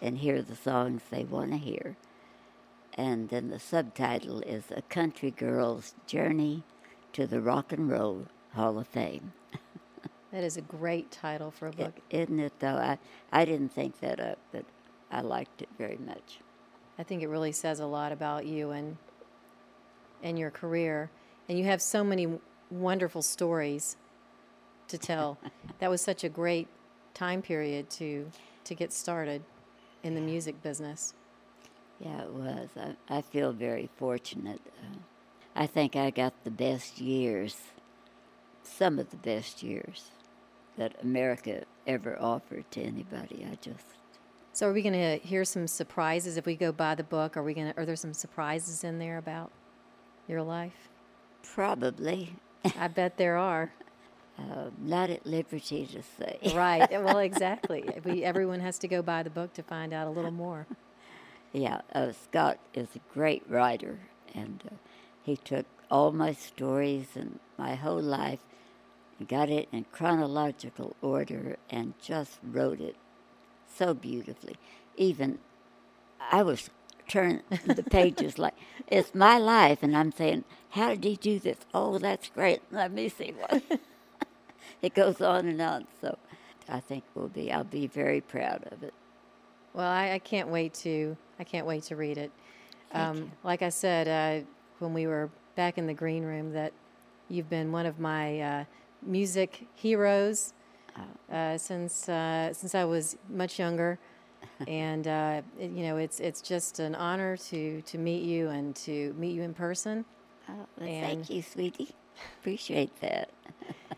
and 0.00 0.18
hear 0.18 0.42
the 0.42 0.56
songs 0.56 1.02
they 1.10 1.24
want 1.24 1.52
to 1.52 1.58
hear. 1.58 1.96
And 2.94 3.28
then 3.28 3.50
the 3.50 3.60
subtitle 3.60 4.40
is 4.40 4.64
A 4.74 4.82
Country 4.82 5.30
Girl's 5.30 5.94
Journey 6.06 6.64
to 7.12 7.26
the 7.26 7.40
Rock 7.40 7.72
and 7.72 7.90
Roll 7.90 8.26
Hall 8.54 8.78
of 8.78 8.88
Fame. 8.88 9.32
That 10.30 10.44
is 10.44 10.58
a 10.58 10.60
great 10.60 11.10
title 11.10 11.50
for 11.50 11.68
a 11.68 11.72
book. 11.72 11.94
is 12.10 12.28
not 12.28 12.44
it, 12.44 12.52
though? 12.58 12.76
I, 12.76 12.98
I 13.32 13.44
didn't 13.46 13.70
think 13.70 14.00
that 14.00 14.20
uh, 14.20 14.24
up, 14.24 14.38
but 14.52 14.64
I 15.10 15.22
liked 15.22 15.62
it 15.62 15.68
very 15.78 15.98
much. 16.04 16.40
I 16.98 17.02
think 17.02 17.22
it 17.22 17.28
really 17.28 17.52
says 17.52 17.80
a 17.80 17.86
lot 17.86 18.12
about 18.12 18.44
you 18.44 18.70
and 18.70 18.98
and 20.22 20.38
your 20.38 20.50
career. 20.50 21.10
And 21.48 21.58
you 21.58 21.64
have 21.64 21.80
so 21.80 22.04
many 22.04 22.26
wonderful 22.70 23.22
stories 23.22 23.96
to 24.88 24.98
tell. 24.98 25.38
that 25.78 25.88
was 25.88 26.02
such 26.02 26.24
a 26.24 26.28
great 26.28 26.68
time 27.14 27.40
period 27.40 27.88
to 27.90 28.30
to 28.64 28.74
get 28.74 28.92
started 28.92 29.42
in 30.02 30.14
the 30.14 30.20
music 30.20 30.62
business. 30.62 31.14
Yeah, 32.00 32.22
it 32.22 32.32
was. 32.32 32.68
I, 32.76 33.16
I 33.18 33.22
feel 33.22 33.52
very 33.52 33.88
fortunate. 33.96 34.60
Uh, 34.82 34.98
I 35.56 35.66
think 35.66 35.96
I 35.96 36.10
got 36.10 36.32
the 36.44 36.50
best 36.50 37.00
years, 37.00 37.56
some 38.62 38.98
of 38.98 39.10
the 39.10 39.16
best 39.16 39.62
years 39.62 40.12
that 40.76 40.94
America 41.02 41.64
ever 41.86 42.20
offered 42.20 42.70
to 42.72 42.82
anybody. 42.82 43.46
I 43.50 43.56
just. 43.60 43.84
So, 44.52 44.68
are 44.68 44.72
we 44.72 44.82
going 44.82 44.94
to 44.94 45.18
hear 45.26 45.44
some 45.44 45.66
surprises 45.66 46.36
if 46.36 46.46
we 46.46 46.54
go 46.54 46.72
by 46.72 46.94
the 46.94 47.04
book? 47.04 47.36
Are 47.36 47.42
we 47.42 47.54
going 47.54 47.72
to? 47.72 47.76
Are 47.76 47.84
there 47.84 47.96
some 47.96 48.14
surprises 48.14 48.84
in 48.84 48.98
there 48.98 49.18
about 49.18 49.50
your 50.28 50.42
life? 50.42 50.88
Probably. 51.42 52.36
I 52.78 52.88
bet 52.88 53.16
there 53.16 53.36
are. 53.36 53.72
Uh, 54.38 54.70
not 54.80 55.10
at 55.10 55.26
liberty 55.26 55.86
to 55.86 56.02
say. 56.18 56.38
right. 56.54 56.88
Well, 57.02 57.18
exactly. 57.18 57.84
we 58.04 58.22
everyone 58.22 58.60
has 58.60 58.78
to 58.80 58.88
go 58.88 59.02
buy 59.02 59.22
the 59.22 59.30
book 59.30 59.52
to 59.54 59.62
find 59.62 59.92
out 59.92 60.06
a 60.06 60.10
little 60.10 60.30
more. 60.30 60.66
Yeah, 61.52 61.80
uh, 61.94 62.12
Scott 62.12 62.58
is 62.74 62.88
a 62.94 63.12
great 63.12 63.42
writer, 63.48 63.98
and 64.34 64.62
uh, 64.70 64.74
he 65.24 65.36
took 65.36 65.66
all 65.90 66.12
my 66.12 66.32
stories 66.32 67.08
and 67.14 67.40
my 67.56 67.74
whole 67.74 68.00
life 68.00 68.40
and 69.18 69.26
got 69.26 69.48
it 69.48 69.68
in 69.72 69.86
chronological 69.90 70.94
order 71.02 71.56
and 71.70 71.94
just 72.00 72.38
wrote 72.42 72.80
it 72.80 72.96
so 73.74 73.94
beautifully. 73.94 74.56
Even 74.96 75.38
I 76.30 76.42
was 76.42 76.70
turning 77.08 77.42
the 77.64 77.82
pages 77.82 78.38
like 78.38 78.54
it's 78.86 79.14
my 79.14 79.38
life, 79.38 79.82
and 79.82 79.96
I'm 79.96 80.12
saying, 80.12 80.44
"How 80.70 80.90
did 80.90 81.04
he 81.04 81.16
do 81.16 81.38
this? 81.40 81.58
Oh, 81.74 81.98
that's 81.98 82.28
great. 82.28 82.60
Let 82.70 82.92
me 82.92 83.08
see 83.08 83.32
what." 83.36 83.62
it 84.82 84.94
goes 84.94 85.20
on 85.20 85.46
and 85.46 85.60
on. 85.60 85.86
So 86.00 86.16
I 86.68 86.80
think 86.80 87.04
we'll 87.14 87.28
be. 87.28 87.52
I'll 87.52 87.64
be 87.64 87.86
very 87.86 88.20
proud 88.20 88.66
of 88.70 88.82
it. 88.82 88.94
Well, 89.74 89.88
I, 89.88 90.12
I 90.12 90.18
can't 90.18 90.48
wait 90.48 90.74
to. 90.74 91.16
I 91.38 91.44
can't 91.44 91.66
wait 91.66 91.84
to 91.84 91.96
read 91.96 92.18
it. 92.18 92.30
Um, 92.92 93.32
like 93.44 93.62
I 93.62 93.68
said 93.68 94.08
uh, 94.08 94.46
when 94.78 94.94
we 94.94 95.06
were 95.06 95.30
back 95.56 95.78
in 95.78 95.86
the 95.86 95.94
green 95.94 96.24
room, 96.24 96.52
that 96.52 96.72
you've 97.28 97.50
been 97.50 97.70
one 97.70 97.86
of 97.86 98.00
my 98.00 98.40
uh, 98.40 98.64
music 99.02 99.66
heroes 99.74 100.54
oh. 100.96 101.34
uh, 101.34 101.58
since 101.58 102.08
uh, 102.08 102.52
since 102.52 102.74
I 102.74 102.84
was 102.84 103.16
much 103.28 103.58
younger. 103.58 103.98
and 104.68 105.06
uh, 105.06 105.42
it, 105.58 105.70
you 105.70 105.82
know, 105.84 105.96
it's 105.96 106.20
it's 106.20 106.40
just 106.40 106.78
an 106.78 106.94
honor 106.94 107.36
to 107.36 107.82
to 107.82 107.98
meet 107.98 108.22
you 108.22 108.48
and 108.48 108.74
to 108.76 109.14
meet 109.18 109.34
you 109.34 109.42
in 109.42 109.54
person. 109.54 110.04
Oh, 110.48 110.54
well, 110.78 110.88
thank 110.88 111.28
you, 111.28 111.42
sweetie. 111.42 111.94
Appreciate 112.40 113.00
that. 113.00 113.30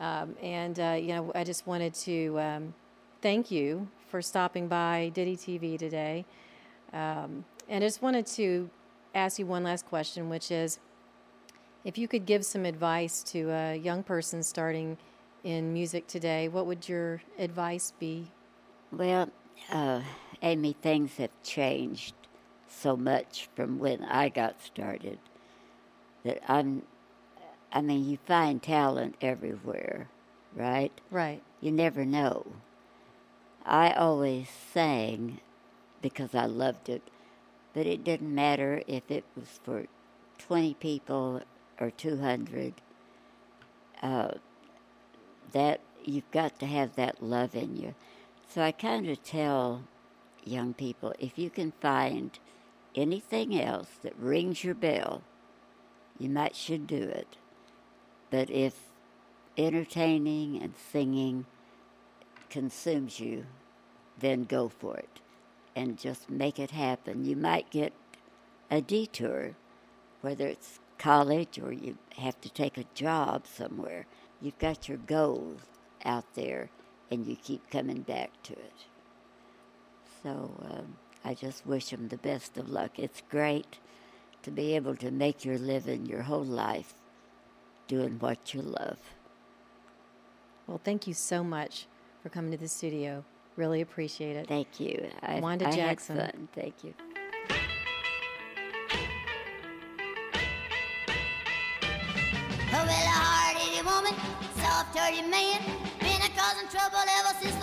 Um, 0.00 0.36
and, 0.42 0.78
uh, 0.78 0.96
you 1.00 1.08
know, 1.08 1.32
I 1.34 1.44
just 1.44 1.66
wanted 1.66 1.94
to 1.94 2.38
um, 2.40 2.74
thank 3.20 3.50
you 3.50 3.88
for 4.08 4.22
stopping 4.22 4.68
by 4.68 5.10
Ditty 5.14 5.36
TV 5.36 5.78
today. 5.78 6.24
Um, 6.92 7.44
and 7.68 7.84
I 7.84 7.86
just 7.86 8.00
wanted 8.00 8.26
to 8.26 8.70
ask 9.14 9.38
you 9.38 9.46
one 9.46 9.64
last 9.64 9.86
question, 9.86 10.28
which 10.28 10.50
is 10.50 10.78
if 11.84 11.98
you 11.98 12.08
could 12.08 12.26
give 12.26 12.44
some 12.44 12.64
advice 12.64 13.22
to 13.24 13.50
a 13.50 13.76
young 13.76 14.02
person 14.02 14.42
starting 14.42 14.96
in 15.44 15.72
music 15.72 16.06
today, 16.06 16.48
what 16.48 16.66
would 16.66 16.88
your 16.88 17.22
advice 17.38 17.92
be? 17.98 18.28
Well, 18.92 19.30
uh, 19.70 20.00
Amy, 20.42 20.74
things 20.80 21.16
have 21.16 21.30
changed 21.42 22.14
so 22.68 22.96
much 22.96 23.48
from 23.54 23.78
when 23.78 24.04
I 24.04 24.28
got 24.28 24.62
started 24.62 25.18
that 26.24 26.40
I'm 26.50 26.82
I 27.72 27.80
mean, 27.80 28.08
you 28.08 28.18
find 28.26 28.62
talent 28.62 29.16
everywhere, 29.20 30.08
right? 30.54 30.92
Right. 31.10 31.42
You 31.60 31.72
never 31.72 32.04
know. 32.04 32.46
I 33.64 33.92
always 33.92 34.48
sang 34.48 35.40
because 36.00 36.34
I 36.34 36.46
loved 36.46 36.88
it, 36.88 37.02
but 37.74 37.86
it 37.86 38.04
didn't 38.04 38.34
matter 38.34 38.82
if 38.86 39.10
it 39.10 39.24
was 39.36 39.60
for 39.62 39.86
20 40.38 40.74
people 40.74 41.42
or 41.78 41.90
200. 41.90 42.74
Uh, 44.02 44.30
that 45.52 45.80
you've 46.04 46.30
got 46.30 46.58
to 46.60 46.66
have 46.66 46.96
that 46.96 47.22
love 47.22 47.54
in 47.54 47.76
you. 47.76 47.94
So 48.48 48.62
I 48.62 48.72
kind 48.72 49.08
of 49.08 49.22
tell 49.22 49.84
young 50.44 50.72
people 50.74 51.14
if 51.18 51.38
you 51.38 51.50
can 51.50 51.72
find 51.80 52.38
anything 52.94 53.60
else 53.60 53.88
that 54.02 54.16
rings 54.18 54.64
your 54.64 54.74
bell, 54.74 55.22
you 56.18 56.28
might 56.28 56.56
should 56.56 56.86
do 56.86 57.02
it. 57.02 57.36
But 58.30 58.50
if 58.50 58.74
entertaining 59.56 60.62
and 60.62 60.74
singing 60.92 61.46
consumes 62.50 63.20
you, 63.20 63.46
then 64.18 64.44
go 64.44 64.68
for 64.68 64.96
it 64.96 65.20
and 65.74 65.98
just 65.98 66.28
make 66.28 66.58
it 66.58 66.72
happen. 66.72 67.24
You 67.24 67.36
might 67.36 67.70
get 67.70 67.92
a 68.70 68.80
detour, 68.80 69.54
whether 70.20 70.46
it's 70.46 70.80
college 70.98 71.58
or 71.58 71.72
you 71.72 71.96
have 72.16 72.40
to 72.40 72.50
take 72.50 72.76
a 72.76 72.84
job 72.94 73.46
somewhere. 73.46 74.06
You've 74.40 74.58
got 74.58 74.88
your 74.88 74.98
goals 74.98 75.60
out 76.04 76.34
there 76.34 76.70
and 77.10 77.26
you 77.26 77.36
keep 77.36 77.70
coming 77.70 78.02
back 78.02 78.30
to 78.44 78.52
it. 78.52 78.86
So 80.22 80.52
um, 80.68 80.96
I 81.24 81.34
just 81.34 81.66
wish 81.66 81.90
them 81.90 82.08
the 82.08 82.16
best 82.18 82.58
of 82.58 82.68
luck. 82.68 82.98
It's 82.98 83.22
great 83.30 83.78
to 84.42 84.50
be 84.50 84.74
able 84.74 84.96
to 84.96 85.10
make 85.10 85.44
your 85.44 85.58
living 85.58 86.06
your 86.06 86.22
whole 86.22 86.44
life 86.44 86.94
doing 87.88 88.18
what 88.20 88.54
you 88.54 88.62
love. 88.62 88.98
Well, 90.66 90.80
thank 90.84 91.06
you 91.06 91.14
so 91.14 91.42
much 91.42 91.86
for 92.22 92.28
coming 92.28 92.52
to 92.52 92.58
the 92.58 92.68
studio. 92.68 93.24
Really 93.56 93.80
appreciate 93.80 94.36
it. 94.36 94.46
Thank 94.46 94.78
you. 94.78 95.10
I, 95.22 95.40
Wanda 95.40 95.66
I 95.66 95.72
Jackson. 95.72 96.16
Had 96.18 96.32
fun. 96.32 96.48
Thank 96.54 96.84
you. 96.84 96.94
Well, 102.70 102.84
a 102.84 102.92
hard-headed 103.10 103.84
woman, 103.84 104.14
soft-hearted 104.62 105.28
man, 105.28 105.60
been 105.98 106.20
a 106.22 106.30
causing 106.36 106.68
trouble 106.68 106.98
ever 107.00 107.34
since 107.42 107.57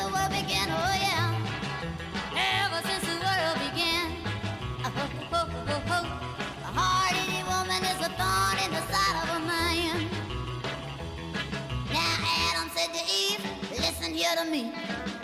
of 14.38 14.49
me. 14.49 14.73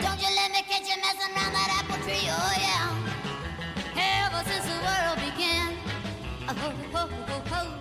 Don't 0.00 0.20
you 0.20 0.28
let 0.34 0.50
me 0.52 0.62
catch 0.68 0.88
you 0.88 0.96
messing 1.00 1.32
around 1.34 1.52
that 1.52 1.84
apple 1.84 2.02
tree, 2.04 2.26
oh 2.28 2.54
yeah. 2.58 2.88
Ever 4.24 4.42
since 4.48 4.64
the 4.64 4.78
world 4.80 5.18
began, 5.30 5.76
oh, 6.48 6.74
oh, 6.94 7.08
oh, 7.28 7.42
oh, 7.52 7.78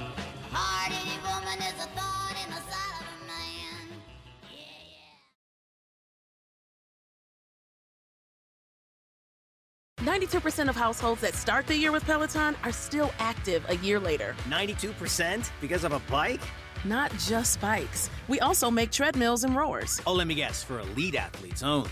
Ninety-two 10.03 10.39
percent 10.39 10.67
of 10.67 10.75
households 10.75 11.21
that 11.21 11.35
start 11.35 11.67
the 11.67 11.77
year 11.77 11.91
with 11.91 12.03
Peloton 12.05 12.55
are 12.63 12.71
still 12.71 13.13
active 13.19 13.63
a 13.69 13.77
year 13.77 13.99
later. 13.99 14.35
Ninety-two 14.49 14.93
percent 14.93 15.51
because 15.61 15.83
of 15.83 15.91
a 15.91 15.99
bike. 16.11 16.41
Not 16.83 17.11
just 17.19 17.61
bikes. 17.61 18.09
We 18.27 18.39
also 18.39 18.71
make 18.71 18.89
treadmills 18.91 19.43
and 19.43 19.55
rowers. 19.55 20.01
Oh, 20.07 20.13
let 20.13 20.25
me 20.25 20.33
guess, 20.33 20.63
for 20.63 20.79
elite 20.79 21.15
athletes 21.15 21.61
only, 21.61 21.91